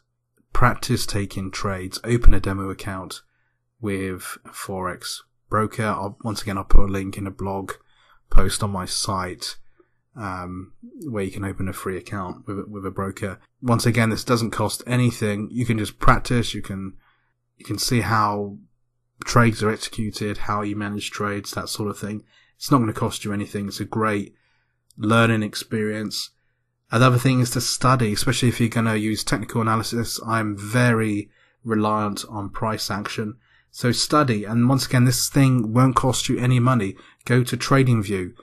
Practice 0.52 1.06
taking 1.06 1.52
trades. 1.52 2.00
Open 2.04 2.34
a 2.34 2.40
demo 2.40 2.70
account 2.70 3.22
with 3.82 4.38
Forex 4.48 5.20
broker. 5.50 5.84
I'll, 5.84 6.18
once 6.24 6.42
again, 6.42 6.58
I'll 6.58 6.64
put 6.64 6.90
a 6.90 6.92
link 6.92 7.18
in 7.18 7.28
a 7.28 7.32
blog 7.32 7.74
post 8.30 8.64
on 8.64 8.72
my 8.72 8.86
site 8.86 9.58
um, 10.16 10.74
where 11.10 11.24
you 11.24 11.32
can 11.32 11.44
open 11.44 11.68
a 11.68 11.74
free 11.74 11.98
account 11.98 12.48
with, 12.48 12.68
with 12.68 12.86
a 12.86 12.92
broker. 12.92 13.40
Once 13.62 13.86
again, 13.86 14.10
this 14.10 14.24
doesn't 14.24 14.52
cost 14.52 14.84
anything. 14.86 15.50
You 15.52 15.66
can 15.66 15.78
just 15.78 16.00
practice. 16.00 16.54
You 16.54 16.62
can 16.62 16.94
you 17.58 17.66
can 17.66 17.78
see 17.78 18.02
how 18.02 18.58
trades 19.24 19.64
are 19.64 19.72
executed, 19.72 20.40
how 20.40 20.62
you 20.62 20.76
manage 20.76 21.12
trades, 21.12 21.52
that 21.52 21.70
sort 21.70 21.90
of 21.90 21.98
thing. 21.98 22.24
It's 22.58 22.72
not 22.72 22.78
going 22.78 22.88
to 22.88 23.00
cost 23.00 23.26
you 23.26 23.34
anything. 23.34 23.68
It's 23.68 23.80
a 23.80 23.86
great 23.86 24.34
learning 24.98 25.44
experience. 25.44 26.32
Another 26.92 27.18
thing 27.18 27.40
is 27.40 27.50
to 27.52 27.62
study, 27.62 28.14
especially 28.14 28.50
if 28.50 28.60
you're 28.60 28.70
going 28.70 28.86
to 28.86 28.98
use 28.98 29.24
technical 29.24 29.62
analysis. 29.62 30.20
I'm 30.26 30.56
very 30.58 31.30
reliant 31.64 32.24
on 32.30 32.50
price 32.50 32.92
action. 32.92 33.38
So 33.72 33.92
study. 33.92 34.46
And 34.46 34.70
once 34.70 34.86
again, 34.86 35.06
this 35.06 35.30
thing 35.30 35.74
won't 35.74 35.96
cost 35.96 36.30
you 36.30 36.38
any 36.38 36.60
money. 36.60 36.96
Go 37.26 37.44
to 37.44 37.58
TradingView. 37.58 38.34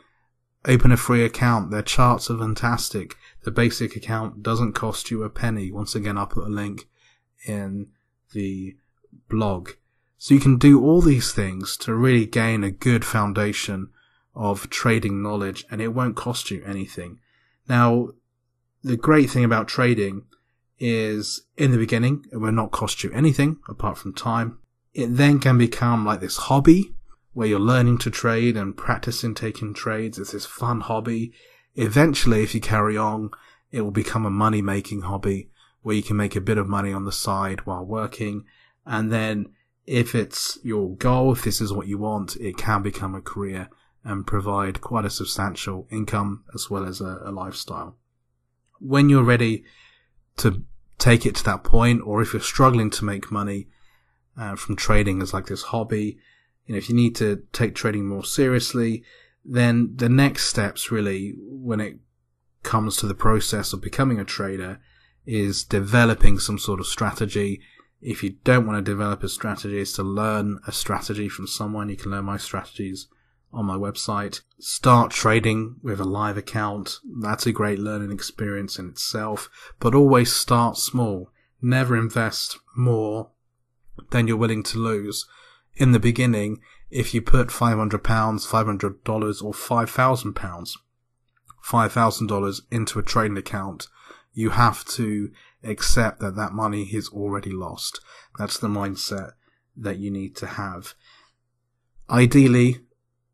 Open 0.66 0.92
a 0.92 0.96
free 0.96 1.24
account. 1.24 1.70
Their 1.70 1.82
charts 1.82 2.30
are 2.30 2.38
fantastic. 2.38 3.16
The 3.44 3.50
basic 3.50 3.96
account 3.96 4.42
doesn't 4.42 4.72
cost 4.72 5.10
you 5.10 5.22
a 5.22 5.30
penny. 5.30 5.70
Once 5.70 5.94
again, 5.94 6.18
I'll 6.18 6.26
put 6.26 6.48
a 6.48 6.50
link 6.50 6.88
in 7.46 7.88
the 8.32 8.76
blog. 9.28 9.70
So 10.22 10.34
you 10.34 10.40
can 10.40 10.58
do 10.58 10.84
all 10.84 11.00
these 11.00 11.32
things 11.32 11.78
to 11.78 11.94
really 11.94 12.26
gain 12.26 12.62
a 12.62 12.70
good 12.70 13.06
foundation 13.06 13.88
of 14.34 14.68
trading 14.68 15.22
knowledge 15.22 15.64
and 15.70 15.80
it 15.80 15.94
won't 15.94 16.14
cost 16.14 16.50
you 16.50 16.62
anything. 16.62 17.20
Now, 17.70 18.10
the 18.82 18.98
great 18.98 19.30
thing 19.30 19.44
about 19.44 19.66
trading 19.66 20.24
is 20.78 21.44
in 21.56 21.70
the 21.70 21.78
beginning, 21.78 22.26
it 22.30 22.36
will 22.36 22.52
not 22.52 22.70
cost 22.70 23.02
you 23.02 23.10
anything 23.12 23.60
apart 23.66 23.96
from 23.96 24.12
time. 24.12 24.58
It 24.92 25.06
then 25.06 25.38
can 25.38 25.56
become 25.56 26.04
like 26.04 26.20
this 26.20 26.36
hobby 26.36 26.92
where 27.32 27.48
you're 27.48 27.58
learning 27.58 27.96
to 28.00 28.10
trade 28.10 28.58
and 28.58 28.76
practicing 28.76 29.34
taking 29.34 29.72
trades. 29.72 30.18
It's 30.18 30.32
this 30.32 30.44
fun 30.44 30.82
hobby. 30.82 31.32
Eventually, 31.76 32.42
if 32.42 32.54
you 32.54 32.60
carry 32.60 32.94
on, 32.94 33.30
it 33.70 33.80
will 33.80 33.90
become 33.90 34.26
a 34.26 34.30
money 34.30 34.60
making 34.60 35.00
hobby 35.00 35.48
where 35.80 35.96
you 35.96 36.02
can 36.02 36.18
make 36.18 36.36
a 36.36 36.42
bit 36.42 36.58
of 36.58 36.68
money 36.68 36.92
on 36.92 37.06
the 37.06 37.10
side 37.10 37.64
while 37.64 37.86
working. 37.86 38.44
And 38.84 39.10
then 39.10 39.54
if 39.86 40.14
it's 40.14 40.58
your 40.62 40.94
goal, 40.96 41.32
if 41.32 41.42
this 41.42 41.60
is 41.60 41.72
what 41.72 41.86
you 41.86 41.98
want, 41.98 42.36
it 42.36 42.56
can 42.56 42.82
become 42.82 43.14
a 43.14 43.20
career 43.20 43.68
and 44.04 44.26
provide 44.26 44.80
quite 44.80 45.04
a 45.04 45.10
substantial 45.10 45.86
income 45.90 46.44
as 46.54 46.70
well 46.70 46.84
as 46.84 47.00
a, 47.00 47.20
a 47.24 47.30
lifestyle. 47.30 47.96
When 48.78 49.08
you're 49.08 49.22
ready 49.22 49.64
to 50.38 50.64
take 50.98 51.26
it 51.26 51.34
to 51.36 51.44
that 51.44 51.64
point, 51.64 52.02
or 52.04 52.22
if 52.22 52.32
you're 52.32 52.40
struggling 52.40 52.90
to 52.90 53.04
make 53.04 53.32
money 53.32 53.68
uh, 54.38 54.56
from 54.56 54.76
trading 54.76 55.20
as 55.20 55.34
like 55.34 55.46
this 55.46 55.64
hobby, 55.64 56.18
you 56.66 56.74
know, 56.74 56.78
if 56.78 56.88
you 56.88 56.94
need 56.94 57.16
to 57.16 57.42
take 57.52 57.74
trading 57.74 58.06
more 58.06 58.24
seriously, 58.24 59.02
then 59.44 59.92
the 59.96 60.08
next 60.08 60.46
steps 60.46 60.90
really, 60.90 61.34
when 61.38 61.80
it 61.80 61.96
comes 62.62 62.96
to 62.96 63.06
the 63.06 63.14
process 63.14 63.72
of 63.72 63.80
becoming 63.80 64.20
a 64.20 64.24
trader, 64.24 64.78
is 65.26 65.64
developing 65.64 66.38
some 66.38 66.58
sort 66.58 66.80
of 66.80 66.86
strategy. 66.86 67.60
If 68.00 68.22
you 68.22 68.36
don't 68.44 68.66
want 68.66 68.78
to 68.84 68.90
develop 68.90 69.22
a 69.22 69.28
strategy, 69.28 69.78
is 69.78 69.92
to 69.94 70.02
learn 70.02 70.58
a 70.66 70.72
strategy 70.72 71.28
from 71.28 71.46
someone. 71.46 71.88
You 71.88 71.96
can 71.96 72.10
learn 72.10 72.24
my 72.24 72.38
strategies 72.38 73.08
on 73.52 73.66
my 73.66 73.76
website. 73.76 74.40
Start 74.58 75.10
trading 75.10 75.76
with 75.82 76.00
a 76.00 76.04
live 76.04 76.36
account. 76.36 76.98
That's 77.20 77.46
a 77.46 77.52
great 77.52 77.78
learning 77.78 78.12
experience 78.12 78.78
in 78.78 78.88
itself, 78.88 79.50
but 79.78 79.94
always 79.94 80.32
start 80.32 80.76
small. 80.78 81.30
Never 81.60 81.96
invest 81.96 82.58
more 82.74 83.30
than 84.10 84.26
you're 84.26 84.36
willing 84.36 84.62
to 84.64 84.78
lose. 84.78 85.26
In 85.76 85.92
the 85.92 85.98
beginning, 85.98 86.60
if 86.90 87.12
you 87.12 87.20
put 87.20 87.48
£500, 87.48 88.00
$500 88.00 89.44
or 89.44 89.52
£5,000, 89.52 90.70
$5,000 91.64 92.60
into 92.70 92.98
a 92.98 93.02
trading 93.02 93.36
account, 93.36 93.88
you 94.32 94.50
have 94.50 94.84
to 94.86 95.30
accept 95.62 96.20
that 96.20 96.36
that 96.36 96.52
money 96.52 96.84
is 96.84 97.08
already 97.10 97.50
lost. 97.50 98.00
That's 98.38 98.58
the 98.58 98.68
mindset 98.68 99.32
that 99.76 99.98
you 99.98 100.10
need 100.10 100.36
to 100.36 100.46
have. 100.46 100.94
Ideally, 102.08 102.80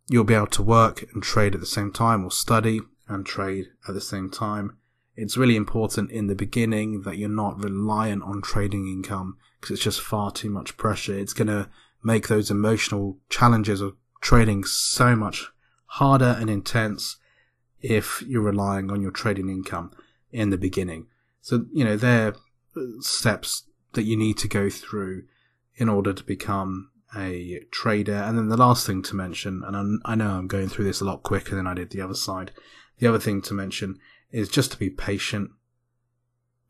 you'll 0.09 0.25
be 0.25 0.35
able 0.35 0.47
to 0.49 0.63
work 0.63 1.05
and 1.13 1.23
trade 1.23 1.55
at 1.55 1.61
the 1.61 1.67
same 1.67 1.93
time 1.93 2.25
or 2.25 2.31
study 2.31 2.81
and 3.09 3.25
trade 3.25 3.67
at 3.89 3.95
the 3.95 4.01
same 4.01 4.31
time. 4.31 4.77
It's 5.15 5.37
really 5.37 5.57
important 5.57 6.11
in 6.11 6.27
the 6.27 6.35
beginning 6.35 7.03
that 7.03 7.17
you're 7.17 7.29
not 7.29 7.63
reliant 7.63 8.23
on 8.23 8.43
trading 8.43 8.87
income 8.87 9.39
because 9.61 9.75
it's 9.75 9.85
just 9.85 10.01
far 10.01 10.31
too 10.31 10.51
much 10.51 10.77
pressure. 10.77 11.19
It's 11.19 11.33
going 11.33 11.49
to 11.49 11.71
make 12.05 12.29
those 12.29 12.51
emotional 12.51 13.19
challenges 13.31 13.81
of 13.81 13.97
trading 14.21 14.65
so 14.65 15.17
much 15.17 15.51
harder 15.87 16.37
and 16.39 16.51
intense 16.51 17.17
if 17.81 18.23
you're 18.27 18.43
relying 18.43 18.91
on 18.91 19.01
your 19.01 19.11
trading 19.11 19.49
income 19.49 19.93
in 20.31 20.51
the 20.51 20.59
beginning. 20.59 21.07
So, 21.47 21.65
you 21.73 21.85
know, 21.85 21.97
they're 21.97 22.35
steps 22.99 23.67
that 23.93 24.03
you 24.03 24.17
need 24.17 24.37
to 24.39 24.49
go 24.49 24.69
through 24.69 25.23
in 25.77 25.89
order 25.89 26.13
to 26.13 26.25
become 26.25 26.91
a 27.17 27.61
trader. 27.71 28.17
And 28.17 28.37
then 28.37 28.49
the 28.49 28.57
last 28.57 28.85
thing 28.85 29.01
to 29.05 29.15
mention, 29.15 29.63
and 29.65 30.01
I 30.05 30.17
know 30.17 30.33
I'm 30.33 30.49
going 30.49 30.69
through 30.69 30.87
this 30.87 31.01
a 31.01 31.05
lot 31.05 31.23
quicker 31.23 31.55
than 31.55 31.69
I 31.69 31.75
did 31.75 31.91
the 31.91 32.01
other 32.01 32.15
side. 32.15 32.51
The 32.99 33.07
other 33.07 33.21
thing 33.21 33.43
to 33.43 33.55
mention 33.55 34.01
is 34.33 34.49
just 34.49 34.73
to 34.73 34.77
be 34.77 34.91
patient 34.91 35.53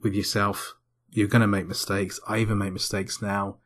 with 0.02 0.12
yourself. 0.12 0.74
You're 1.08 1.26
going 1.26 1.40
to 1.40 1.46
make 1.46 1.66
mistakes. 1.66 2.20
I 2.28 2.36
even 2.36 2.58
make 2.58 2.74
mistakes 2.74 3.22
now, 3.22 3.56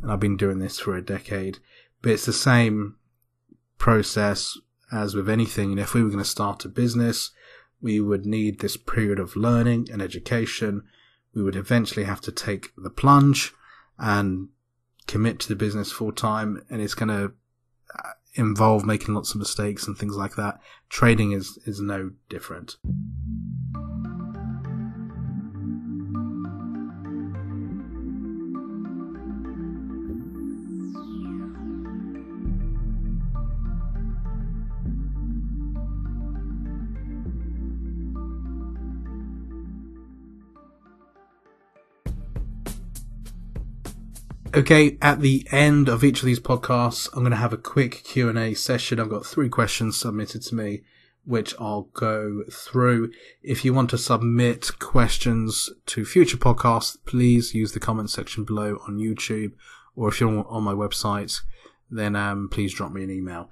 and 0.00 0.10
I've 0.10 0.18
been 0.18 0.38
doing 0.38 0.60
this 0.60 0.78
for 0.78 0.96
a 0.96 1.04
decade. 1.04 1.58
But 2.00 2.12
it's 2.12 2.24
the 2.24 2.32
same 2.32 2.96
process 3.76 4.56
as 4.90 5.14
with 5.14 5.28
anything. 5.28 5.72
And 5.72 5.80
if 5.80 5.92
we 5.92 6.02
were 6.02 6.08
going 6.08 6.24
to 6.24 6.24
start 6.24 6.64
a 6.64 6.70
business, 6.70 7.32
we 7.84 8.00
would 8.00 8.24
need 8.24 8.58
this 8.58 8.78
period 8.78 9.20
of 9.20 9.36
learning 9.36 9.88
and 9.92 10.00
education. 10.00 10.82
We 11.34 11.42
would 11.42 11.54
eventually 11.54 12.06
have 12.06 12.22
to 12.22 12.32
take 12.32 12.72
the 12.78 12.88
plunge 12.88 13.52
and 13.98 14.48
commit 15.06 15.38
to 15.40 15.48
the 15.48 15.54
business 15.54 15.92
full 15.92 16.10
time, 16.10 16.64
and 16.70 16.80
it's 16.80 16.94
going 16.94 17.10
to 17.10 17.32
uh, 17.94 18.12
involve 18.36 18.86
making 18.86 19.14
lots 19.14 19.32
of 19.34 19.38
mistakes 19.38 19.86
and 19.86 19.98
things 19.98 20.16
like 20.16 20.34
that. 20.36 20.60
Trading 20.88 21.32
is 21.32 21.58
is 21.66 21.78
no 21.78 22.12
different. 22.30 22.76
Okay, 44.56 44.96
at 45.02 45.20
the 45.20 45.48
end 45.50 45.88
of 45.88 46.04
each 46.04 46.20
of 46.20 46.26
these 46.26 46.38
podcasts, 46.38 47.08
I'm 47.12 47.22
going 47.22 47.32
to 47.32 47.36
have 47.36 47.52
a 47.52 47.56
quick 47.56 48.04
Q&A 48.04 48.54
session. 48.54 49.00
I've 49.00 49.10
got 49.10 49.26
three 49.26 49.48
questions 49.48 49.98
submitted 49.98 50.42
to 50.42 50.54
me, 50.54 50.82
which 51.24 51.56
I'll 51.58 51.88
go 51.92 52.44
through. 52.52 53.10
If 53.42 53.64
you 53.64 53.74
want 53.74 53.90
to 53.90 53.98
submit 53.98 54.78
questions 54.78 55.70
to 55.86 56.04
future 56.04 56.36
podcasts, 56.36 56.96
please 57.04 57.52
use 57.52 57.72
the 57.72 57.80
comment 57.80 58.10
section 58.10 58.44
below 58.44 58.78
on 58.86 58.98
YouTube, 58.98 59.54
or 59.96 60.08
if 60.08 60.20
you're 60.20 60.46
on 60.48 60.62
my 60.62 60.72
website, 60.72 61.40
then 61.90 62.14
um, 62.14 62.48
please 62.48 62.72
drop 62.72 62.92
me 62.92 63.02
an 63.02 63.10
email. 63.10 63.50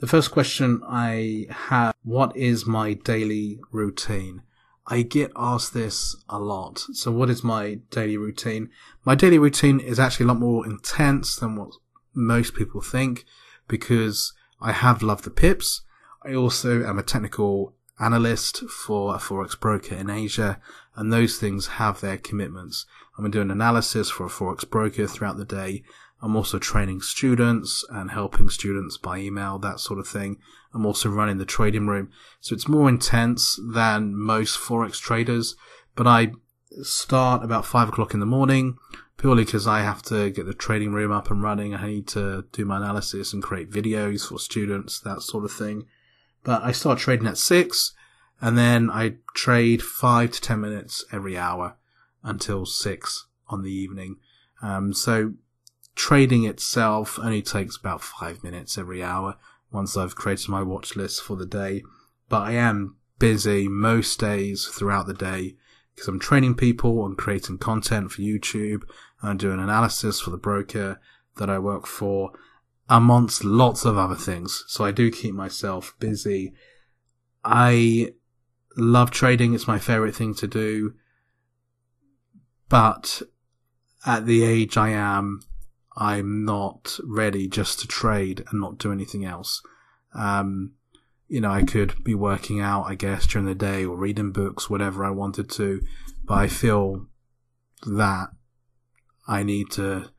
The 0.00 0.06
first 0.06 0.32
question 0.32 0.82
I 0.86 1.46
have, 1.48 1.94
what 2.02 2.36
is 2.36 2.66
my 2.66 2.92
daily 2.92 3.58
routine? 3.70 4.42
I 4.86 5.02
get 5.02 5.30
asked 5.36 5.74
this 5.74 6.16
a 6.28 6.38
lot. 6.38 6.80
So 6.92 7.12
what 7.12 7.30
is 7.30 7.44
my 7.44 7.78
daily 7.90 8.16
routine? 8.16 8.70
My 9.04 9.14
daily 9.14 9.38
routine 9.38 9.78
is 9.78 10.00
actually 10.00 10.24
a 10.24 10.28
lot 10.28 10.40
more 10.40 10.66
intense 10.66 11.36
than 11.36 11.56
what 11.56 11.74
most 12.14 12.54
people 12.54 12.80
think 12.80 13.24
because 13.68 14.32
I 14.60 14.72
have 14.72 15.02
Love 15.02 15.22
the 15.22 15.30
Pips. 15.30 15.82
I 16.24 16.34
also 16.34 16.84
am 16.84 16.98
a 16.98 17.02
technical 17.02 17.74
analyst 18.00 18.64
for 18.68 19.14
a 19.14 19.18
forex 19.18 19.58
broker 19.58 19.94
in 19.94 20.10
Asia 20.10 20.60
and 20.96 21.12
those 21.12 21.38
things 21.38 21.66
have 21.78 22.00
their 22.00 22.18
commitments. 22.18 22.84
I'm 23.16 23.30
doing 23.30 23.50
analysis 23.50 24.10
for 24.10 24.26
a 24.26 24.30
forex 24.30 24.68
broker 24.68 25.06
throughout 25.06 25.36
the 25.36 25.44
day. 25.44 25.84
I'm 26.22 26.36
also 26.36 26.58
training 26.58 27.00
students 27.00 27.84
and 27.90 28.12
helping 28.12 28.48
students 28.48 28.96
by 28.96 29.18
email, 29.18 29.58
that 29.58 29.80
sort 29.80 29.98
of 29.98 30.06
thing. 30.06 30.38
I'm 30.72 30.86
also 30.86 31.08
running 31.08 31.38
the 31.38 31.44
trading 31.44 31.88
room. 31.88 32.10
So 32.40 32.54
it's 32.54 32.68
more 32.68 32.88
intense 32.88 33.58
than 33.62 34.16
most 34.16 34.56
Forex 34.58 35.00
traders, 35.00 35.56
but 35.96 36.06
I 36.06 36.32
start 36.82 37.44
about 37.44 37.66
five 37.66 37.88
o'clock 37.88 38.14
in 38.14 38.20
the 38.20 38.26
morning 38.26 38.78
purely 39.18 39.44
because 39.44 39.66
I 39.66 39.82
have 39.82 40.02
to 40.02 40.30
get 40.30 40.46
the 40.46 40.54
trading 40.54 40.92
room 40.92 41.12
up 41.12 41.30
and 41.30 41.42
running. 41.42 41.74
I 41.74 41.86
need 41.86 42.08
to 42.08 42.44
do 42.52 42.64
my 42.64 42.78
analysis 42.78 43.32
and 43.32 43.42
create 43.42 43.70
videos 43.70 44.28
for 44.28 44.38
students, 44.38 44.98
that 45.00 45.22
sort 45.22 45.44
of 45.44 45.52
thing. 45.52 45.86
But 46.44 46.62
I 46.62 46.72
start 46.72 46.98
trading 46.98 47.28
at 47.28 47.38
six 47.38 47.94
and 48.40 48.58
then 48.58 48.90
I 48.90 49.16
trade 49.34 49.82
five 49.82 50.32
to 50.32 50.40
ten 50.40 50.60
minutes 50.60 51.04
every 51.12 51.36
hour 51.36 51.76
until 52.24 52.66
six 52.66 53.26
on 53.48 53.62
the 53.62 53.70
evening. 53.72 54.16
Um, 54.60 54.92
so 54.92 55.34
trading 55.94 56.44
itself 56.44 57.18
only 57.18 57.42
takes 57.42 57.76
about 57.76 58.02
five 58.02 58.42
minutes 58.42 58.78
every 58.78 59.02
hour 59.02 59.36
once 59.70 59.96
I've 59.96 60.16
created 60.16 60.48
my 60.48 60.62
watch 60.62 60.96
list 60.96 61.22
for 61.22 61.36
the 61.36 61.46
day. 61.46 61.82
But 62.28 62.42
I 62.42 62.52
am 62.52 62.96
busy 63.18 63.68
most 63.68 64.18
days 64.18 64.66
throughout 64.66 65.06
the 65.06 65.14
day 65.14 65.56
because 65.94 66.08
I'm 66.08 66.18
training 66.18 66.54
people 66.54 67.04
and 67.04 67.16
creating 67.16 67.58
content 67.58 68.10
for 68.12 68.22
YouTube 68.22 68.82
and 69.20 69.38
doing 69.38 69.60
analysis 69.60 70.20
for 70.20 70.30
the 70.30 70.38
broker 70.38 71.00
that 71.36 71.50
I 71.50 71.58
work 71.58 71.86
for 71.86 72.32
amongst 72.88 73.44
lots 73.44 73.84
of 73.84 73.96
other 73.96 74.14
things. 74.14 74.64
So 74.66 74.84
I 74.84 74.90
do 74.90 75.10
keep 75.10 75.34
myself 75.34 75.94
busy. 75.98 76.52
I 77.44 78.14
love 78.76 79.10
trading. 79.10 79.54
It's 79.54 79.66
my 79.66 79.78
favorite 79.78 80.14
thing 80.14 80.34
to 80.34 80.46
do. 80.46 80.94
But 82.68 83.22
at 84.06 84.26
the 84.26 84.44
age 84.44 84.76
I 84.76 84.90
am, 84.90 85.40
I'm 85.96 86.44
not 86.44 86.98
ready 87.04 87.48
just 87.48 87.80
to 87.80 87.86
trade 87.86 88.44
and 88.50 88.60
not 88.60 88.78
do 88.78 88.92
anything 88.92 89.24
else. 89.24 89.62
Um, 90.14 90.72
you 91.28 91.40
know, 91.40 91.50
I 91.50 91.62
could 91.62 92.02
be 92.04 92.14
working 92.14 92.60
out, 92.60 92.84
I 92.84 92.94
guess, 92.94 93.26
during 93.26 93.46
the 93.46 93.54
day 93.54 93.84
or 93.84 93.96
reading 93.96 94.32
books, 94.32 94.68
whatever 94.68 95.04
I 95.04 95.10
wanted 95.10 95.48
to, 95.50 95.82
but 96.24 96.34
I 96.34 96.46
feel 96.46 97.06
that 97.86 98.28
I 99.26 99.42
need 99.42 99.70
to, 99.72 100.10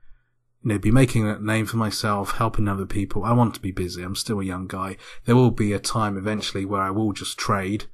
you 0.63 0.69
know, 0.69 0.79
be 0.79 0.91
making 0.91 1.27
a 1.27 1.39
name 1.39 1.65
for 1.65 1.77
myself, 1.77 2.31
helping 2.31 2.67
other 2.67 2.85
people. 2.85 3.23
I 3.23 3.33
want 3.33 3.53
to 3.55 3.61
be 3.61 3.71
busy. 3.71 4.01
I'm 4.01 4.15
still 4.15 4.39
a 4.39 4.45
young 4.45 4.67
guy. 4.67 4.97
There 5.25 5.35
will 5.35 5.51
be 5.51 5.73
a 5.73 5.79
time 5.79 6.17
eventually 6.17 6.65
where 6.65 6.81
I 6.81 6.89
will 6.89 7.13
just 7.13 7.37
trade, 7.37 7.85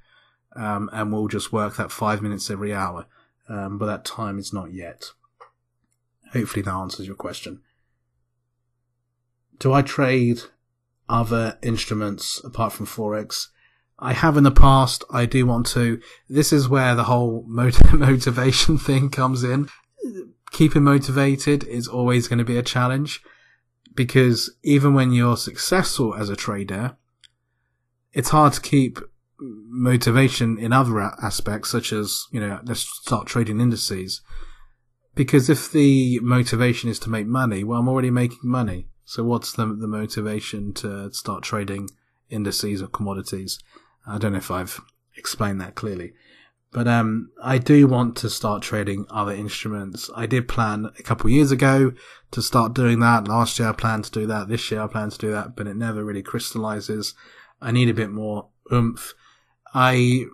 um, 0.56 0.90
and 0.94 1.12
we'll 1.12 1.28
just 1.28 1.52
work 1.52 1.76
that 1.76 1.92
five 1.92 2.22
minutes 2.22 2.50
every 2.50 2.74
hour. 2.74 3.06
Um, 3.48 3.78
but 3.78 3.88
that 3.88 4.06
time 4.06 4.38
is 4.38 4.54
not 4.54 4.72
yet. 4.74 5.12
Hopefully 6.34 6.62
that 6.62 6.74
answers 6.74 7.08
your 7.08 7.16
question. 7.16 7.62
Do 9.60 9.74
I 9.74 9.82
trade 9.82 10.42
other 11.08 11.58
instruments 11.62 12.42
apart 12.44 12.74
from 12.74 12.86
Forex? 12.86 13.48
I 14.00 14.14
have 14.14 14.38
in 14.38 14.44
the 14.44 14.52
past. 14.52 15.04
I 15.12 15.26
do 15.26 15.46
want 15.46 15.68
to. 15.68 16.00
This 16.30 16.54
is 16.54 16.70
where 16.70 16.96
the 16.96 17.04
whole 17.04 17.44
motivation 17.48 18.78
thing 18.78 19.10
comes 19.10 19.44
in. 19.44 19.70
Keeping 20.52 20.84
motivated 20.84 21.66
is 21.66 21.88
always 21.88 22.28
going 22.28 22.40
to 22.40 22.46
be 22.46 22.58
a 22.58 22.64
challenge. 22.64 23.22
because 24.00 24.52
even 24.64 24.94
when 24.94 25.12
you're 25.12 25.36
successful 25.36 26.16
as 26.16 26.30
a 26.30 26.36
trader, 26.36 26.96
it's 28.14 28.30
hard 28.30 28.54
to 28.54 28.62
keep 28.62 29.00
motivation 29.42 30.58
in 30.58 30.72
other 30.72 31.00
aspects, 31.00 31.70
such 31.70 31.92
as, 31.92 32.26
you 32.32 32.40
know, 32.40 32.62
let's 32.64 32.82
start 32.82 33.28
trading 33.28 33.60
indices. 33.60 34.22
Because 35.16 35.50
if 35.50 35.70
the 35.72 36.20
motivation 36.22 36.90
is 36.90 37.00
to 37.00 37.10
make 37.10 37.28
money, 37.28 37.64
well, 37.64 37.80
I'm 37.80 37.90
already 37.90 38.10
making 38.10 38.40
money. 38.44 38.88
So 39.10 39.24
what's 39.24 39.54
the, 39.54 39.66
the 39.66 39.88
motivation 39.88 40.72
to 40.74 41.12
start 41.12 41.42
trading 41.42 41.90
indices 42.30 42.80
or 42.80 42.86
commodities? 42.90 43.58
I 44.06 44.20
don't 44.20 44.34
know 44.34 44.38
if 44.38 44.52
I've 44.52 44.80
explained 45.18 45.60
that 45.62 45.74
clearly. 45.74 46.14
But 46.72 46.88
um, 46.88 47.32
I 47.42 47.58
do 47.58 47.88
want 47.88 48.16
to 48.18 48.30
start 48.30 48.62
trading 48.62 49.08
other 49.10 49.32
instruments. 49.32 50.12
I 50.16 50.28
did 50.28 50.48
plan 50.48 50.92
a 51.00 51.02
couple 51.02 51.32
years 51.32 51.52
ago 51.52 51.94
to 52.30 52.42
start 52.44 52.76
doing 52.76 53.00
that. 53.00 53.28
Last 53.28 53.58
year 53.58 53.70
I 53.70 53.72
planned 53.72 54.06
to 54.06 54.12
do 54.12 54.28
that. 54.28 54.48
This 54.48 54.70
year 54.70 54.84
I 54.84 54.86
plan 54.88 55.10
to 55.10 55.18
do 55.18 55.32
that, 55.32 55.56
but 55.56 55.66
it 55.66 55.76
never 55.76 56.06
really 56.06 56.22
crystallizes. 56.22 57.16
I 57.60 57.72
need 57.72 57.90
a 57.90 57.96
bit 57.96 58.12
more 58.12 58.50
oomph. 58.72 59.16
I 59.74 60.26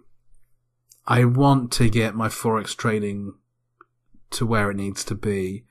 I 1.07 1.23
want 1.23 1.71
to 1.73 1.89
get 1.89 2.13
my 2.13 2.27
forex 2.27 2.75
trading 2.75 3.35
to 4.31 4.45
where 4.45 4.69
it 4.69 4.75
needs 4.75 5.05
to 5.05 5.15
be. 5.15 5.63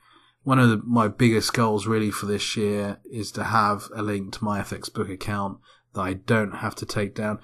One 0.45 0.59
of 0.59 0.69
the, 0.69 0.77
my 0.85 1.07
biggest 1.07 1.53
goals 1.53 1.87
really 1.87 2.11
for 2.11 2.27
this 2.27 2.55
year 2.55 2.99
is 3.03 3.31
to 3.31 3.45
have 3.45 3.89
a 3.95 4.03
link 4.03 4.31
to 4.33 4.43
my 4.43 4.61
FX 4.61 4.93
book 4.93 5.09
account 5.09 5.57
that 5.95 6.01
I 6.01 6.13
don't 6.13 6.57
have 6.57 6.75
to 6.75 6.85
take 6.85 7.15
down. 7.15 7.39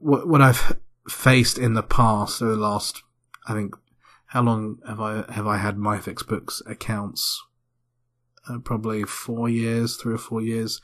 What, 0.00 0.26
what 0.26 0.40
I've 0.40 0.78
faced 1.06 1.58
in 1.58 1.74
the 1.74 1.82
past 1.82 2.40
over 2.40 2.52
the 2.52 2.60
last, 2.60 3.02
I 3.46 3.52
think, 3.52 3.74
how 4.28 4.42
long 4.42 4.78
have 4.88 5.02
I 5.02 5.30
have 5.30 5.46
I 5.46 5.58
had 5.58 5.76
Myfxbooks 5.76 6.62
accounts? 6.66 7.42
Uh, 8.48 8.58
probably 8.58 9.04
four 9.04 9.50
years, 9.50 9.96
three 9.96 10.14
or 10.14 10.18
four 10.18 10.40
years. 10.40 10.80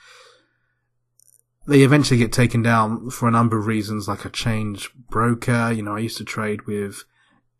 They 1.67 1.81
eventually 1.81 2.19
get 2.19 2.35
taken 2.35 2.61
down 2.61 3.09
for 3.09 3.29
a 3.29 3.33
number 3.33 3.57
of 3.57 3.67
reasons, 3.67 4.09
like 4.09 4.27
a 4.27 4.31
change 4.31 4.91
broker. 5.09 5.73
You 5.73 5.83
know, 5.83 5.97
I 5.97 6.01
used 6.01 6.19
to 6.19 6.25
trade 6.25 6.67
with 6.67 7.05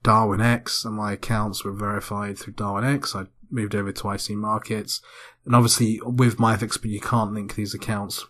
Darwinex, 0.05 0.85
and 0.85 0.95
my 0.97 1.13
accounts 1.13 1.65
were 1.65 1.73
verified 1.73 2.39
through 2.39 2.55
Darwinex. 2.55 3.17
I 3.17 3.29
moved 3.51 3.75
over 3.75 3.93
to 3.93 4.11
IC 4.11 4.31
Markets, 4.31 5.01
and 5.45 5.55
obviously 5.55 6.01
with 6.05 6.39
MyFX, 6.39 6.81
but 6.81 6.91
you 6.91 7.01
can't 7.01 7.33
link 7.33 7.55
these 7.55 7.75
accounts. 7.75 8.25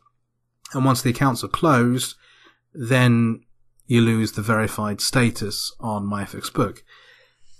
And 0.73 0.85
once 0.85 1.03
the 1.03 1.11
accounts 1.11 1.45
are 1.45 1.49
closed, 1.49 2.17
then 2.75 3.43
you 3.87 4.01
lose 4.01 4.33
the 4.33 4.43
verified 4.43 5.01
status 5.01 5.75
on 5.81 6.07
Myfxbook. 6.07 6.81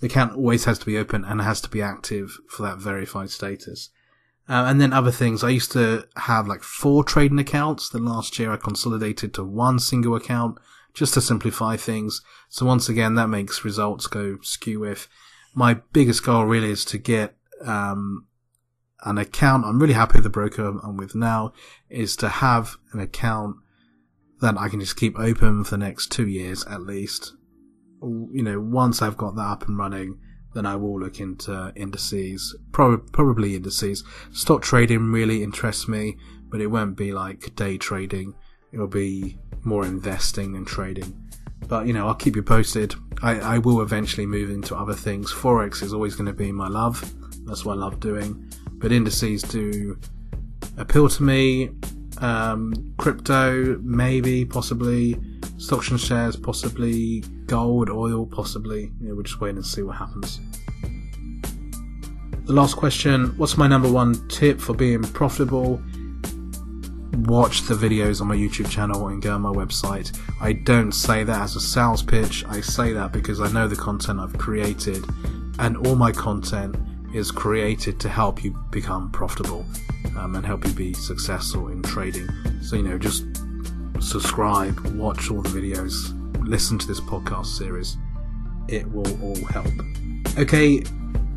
The 0.01 0.09
account 0.09 0.37
always 0.37 0.65
has 0.65 0.79
to 0.81 0.87
be 0.87 0.99
open 0.99 1.25
and 1.25 1.41
has 1.41 1.61
to 1.63 1.71
be 1.71 1.81
active 1.81 2.37
for 2.49 2.63
that 2.63 2.79
verified 2.79 3.31
status. 3.31 3.91
Uh, 4.49 4.67
and 4.69 4.81
then 4.81 4.93
other 4.93 5.11
things. 5.11 5.43
I 5.43 5.51
used 5.51 5.73
to 5.73 6.07
have 6.17 6.47
like 6.47 6.63
four 6.63 7.03
trading 7.03 7.39
accounts. 7.39 7.89
Then 7.89 8.05
last 8.05 8.39
year 8.39 8.53
I 8.53 8.57
consolidated 8.57 9.35
to 9.35 9.45
one 9.45 9.79
single 9.79 10.15
account 10.15 10.59
just 10.95 11.15
to 11.15 11.21
simplify 11.21 11.77
things. 11.77 12.23
So 12.49 12.67
once 12.67 12.89
again, 12.89 13.15
that 13.15 13.29
makes 13.29 13.65
results 13.65 14.07
go 14.07 14.39
skew 14.43 14.81
with. 14.81 15.09
My 15.55 15.75
biggest 15.93 16.25
goal 16.25 16.45
really 16.45 16.71
is 16.71 16.85
to 16.87 16.99
get 16.99 17.36
um, 17.65 18.27
an 19.05 19.19
account. 19.19 19.65
I'm 19.65 19.81
really 19.81 19.95
happy 19.95 20.19
with 20.19 20.25
the 20.25 20.31
broker 20.31 20.67
I'm 20.67 20.97
with 20.97 21.15
now. 21.15 21.53
Is 21.89 22.17
to 22.17 22.29
have 22.29 22.77
an 22.93 23.01
account 23.01 23.57
that 24.41 24.59
I 24.59 24.69
can 24.69 24.81
just 24.81 24.97
keep 24.97 25.19
open 25.19 25.65
for 25.65 25.71
the 25.71 25.79
next 25.79 26.13
two 26.13 26.27
years 26.27 26.65
at 26.67 26.83
least. 26.83 27.35
You 28.03 28.43
know, 28.43 28.61
once 28.61 29.01
I've 29.01 29.17
got 29.17 29.37
that 29.37 29.43
up 29.43 29.69
and 29.69 29.79
running, 29.79 30.19
then 30.55 30.67
I 30.67 30.77
will 30.77 31.01
look 31.01 31.21
into 31.21 31.73
indices, 31.75 32.57
Pro- 32.73 32.99
probably 32.99 33.57
indices. 33.57 34.05
Stock 34.33 34.63
trading 34.63 35.13
really 35.13 35.43
interests 35.43 35.89
me, 35.89 36.17
but 36.51 36.61
it 36.61 36.69
won't 36.69 36.97
be 36.97 37.13
like 37.13 37.55
day 37.55 37.79
trading. 37.79 38.35
It'll 38.73 38.87
be 38.87 39.39
more 39.65 39.85
investing 39.85 40.53
than 40.53 40.65
trading. 40.65 41.31
But 41.69 41.87
you 41.87 41.93
know, 41.93 42.07
I'll 42.07 42.15
keep 42.15 42.37
you 42.37 42.43
posted. 42.43 42.95
I, 43.23 43.41
I 43.41 43.59
will 43.59 43.81
eventually 43.81 44.27
move 44.27 44.51
into 44.51 44.77
other 44.77 44.95
things. 44.95 45.33
Forex 45.33 45.83
is 45.83 45.93
always 45.93 46.15
going 46.15 46.27
to 46.27 46.33
be 46.33 46.53
my 46.53 46.69
love. 46.69 47.13
That's 47.47 47.64
what 47.64 47.74
I 47.74 47.76
love 47.76 48.01
doing. 48.01 48.53
But 48.72 48.92
indices 48.92 49.42
do 49.42 49.99
appeal 50.76 51.09
to 51.09 51.22
me. 51.22 51.70
Um, 52.18 52.94
crypto, 52.99 53.78
maybe, 53.82 54.44
possibly. 54.44 55.20
Stocks 55.59 55.90
and 55.90 56.01
shares, 56.01 56.36
possibly. 56.36 57.20
Gold, 57.47 57.88
oil, 57.88 58.26
possibly. 58.26 58.90
Yeah, 59.01 59.12
we'll 59.12 59.22
just 59.22 59.40
wait 59.40 59.55
and 59.55 59.64
see 59.64 59.82
what 59.82 59.97
happens. 59.97 60.40
The 62.44 62.53
last 62.53 62.76
question 62.76 63.36
What's 63.38 63.57
my 63.57 63.66
number 63.66 63.90
one 63.90 64.28
tip 64.28 64.61
for 64.61 64.74
being 64.74 65.03
profitable? 65.03 65.82
Watch 67.24 67.62
the 67.62 67.74
videos 67.74 68.20
on 68.20 68.28
my 68.28 68.36
YouTube 68.36 68.70
channel 68.70 69.09
and 69.09 69.22
go 69.22 69.34
on 69.34 69.40
my 69.40 69.51
website. 69.51 70.16
I 70.40 70.53
don't 70.53 70.92
say 70.92 71.24
that 71.24 71.40
as 71.40 71.57
a 71.57 71.61
sales 71.61 72.03
pitch, 72.03 72.44
I 72.47 72.61
say 72.61 72.92
that 72.92 73.11
because 73.11 73.40
I 73.40 73.51
know 73.51 73.66
the 73.66 73.76
content 73.76 74.20
I've 74.20 74.36
created, 74.36 75.05
and 75.59 75.76
all 75.86 75.97
my 75.97 76.12
content 76.12 76.76
is 77.17 77.31
created 77.31 77.99
to 78.01 78.09
help 78.09 78.45
you 78.45 78.57
become 78.71 79.11
profitable 79.11 79.64
um, 80.19 80.37
and 80.37 80.45
help 80.45 80.64
you 80.67 80.73
be 80.73 80.93
successful 80.93 81.69
in 81.69 81.83
trading. 81.83 82.29
So, 82.62 82.77
you 82.77 82.83
know, 82.83 82.99
just 82.99 83.25
subscribe, 84.01 84.79
watch 84.97 85.31
all 85.31 85.41
the 85.41 85.49
videos, 85.49 86.12
listen 86.47 86.79
to 86.79 86.87
this 86.87 87.01
podcast 87.01 87.47
series. 87.47 87.97
It 88.69 88.91
will 88.91 89.11
all 89.23 89.45
help. 89.47 89.73
Okay, 90.39 90.83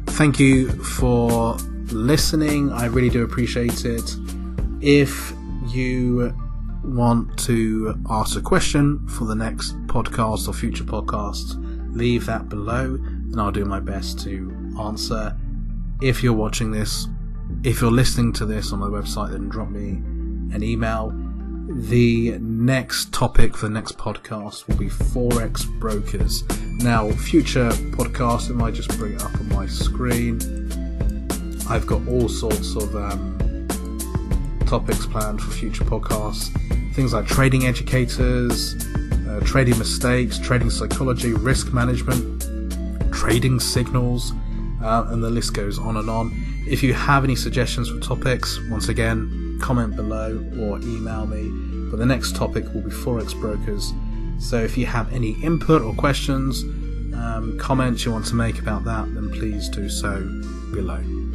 thank 0.08 0.40
you 0.40 0.70
for 0.84 1.56
listening. 1.92 2.72
I 2.72 2.88
really 2.88 3.10
do 3.10 3.24
appreciate 3.24 3.86
it. 3.86 4.16
If 4.82 5.34
you 5.68 6.36
want 6.84 7.38
to 7.40 7.96
ask 8.10 8.38
a 8.38 8.42
question 8.42 9.08
for 9.08 9.26
the 9.26 9.36
next 9.36 9.76
podcast 9.88 10.48
or 10.48 10.54
future 10.54 10.84
podcasts, 10.84 11.56
leave 11.96 12.26
that 12.26 12.50
below 12.50 12.96
and 12.96 13.40
I'll 13.40 13.52
do 13.52 13.66
my 13.66 13.80
best 13.80 14.20
to 14.22 14.76
answer. 14.80 15.36
If 16.02 16.24
you're 16.24 16.34
watching 16.34 16.72
this 16.72 17.08
if 17.64 17.82
you're 17.82 17.92
listening 17.92 18.32
to 18.34 18.46
this 18.46 18.72
on 18.72 18.80
my 18.80 18.88
website, 18.88 19.32
then 19.32 19.50
drop 19.50 19.70
me 19.70 19.90
an 20.56 20.64
email. 20.64 21.14
The 21.68 22.38
next 22.40 23.12
topic 23.12 23.56
for 23.56 23.68
the 23.68 23.74
next 23.74 23.98
podcast 23.98 24.68
will 24.68 24.78
be 24.78 24.88
Forex 24.88 25.68
brokers. 25.80 26.44
Now, 26.84 27.12
future 27.12 27.70
podcasts, 27.70 28.50
it 28.50 28.54
might 28.54 28.74
just 28.74 28.90
bring 28.98 29.14
it 29.14 29.24
up 29.24 29.34
on 29.36 29.50
my 29.50 29.68
screen. 29.68 30.40
I've 31.70 31.86
got 31.86 32.08
all 32.08 32.30
sorts 32.30 32.76
of 32.76 32.96
um, 32.96 33.68
topics 34.66 35.06
planned 35.06 35.42
for 35.42 35.52
future 35.52 35.84
podcasts. 35.84 36.50
Things 36.96 37.14
like 37.14 37.28
trading 37.28 37.66
educators, 37.66 38.76
uh, 39.28 39.42
trading 39.44 39.78
mistakes, 39.78 40.40
trading 40.40 40.70
psychology, 40.70 41.34
risk 41.34 41.74
management, 41.74 42.44
trading 43.14 43.60
signals, 43.60 44.34
uh, 44.82 45.06
and 45.10 45.24
the 45.24 45.30
list 45.30 45.54
goes 45.54 45.78
on 45.80 45.98
and 45.98 46.10
on. 46.10 46.32
If 46.68 46.84
you 46.84 46.94
have 46.94 47.24
any 47.24 47.36
suggestions 47.36 47.90
for 47.90 48.00
topics, 48.00 48.60
once 48.70 48.90
again, 48.90 49.60
comment 49.62 49.96
below 49.96 50.38
or 50.60 50.80
email 50.80 51.26
me. 51.26 51.50
But 51.90 51.98
the 51.98 52.06
next 52.06 52.36
topic 52.36 52.66
will 52.74 52.82
be 52.82 52.92
Forex 52.92 53.40
brokers. 53.40 53.94
So 54.40 54.58
if 54.58 54.78
you 54.78 54.86
have 54.86 55.12
any 55.12 55.32
input 55.44 55.82
or 55.82 55.94
questions, 55.96 56.64
um, 57.14 57.58
comments 57.60 58.06
you 58.06 58.12
want 58.12 58.26
to 58.28 58.36
make 58.36 58.60
about 58.60 58.86
that, 58.86 59.14
then 59.14 59.30
please 59.32 59.68
do 59.70 59.90
so 59.90 60.20
below. 60.72 61.29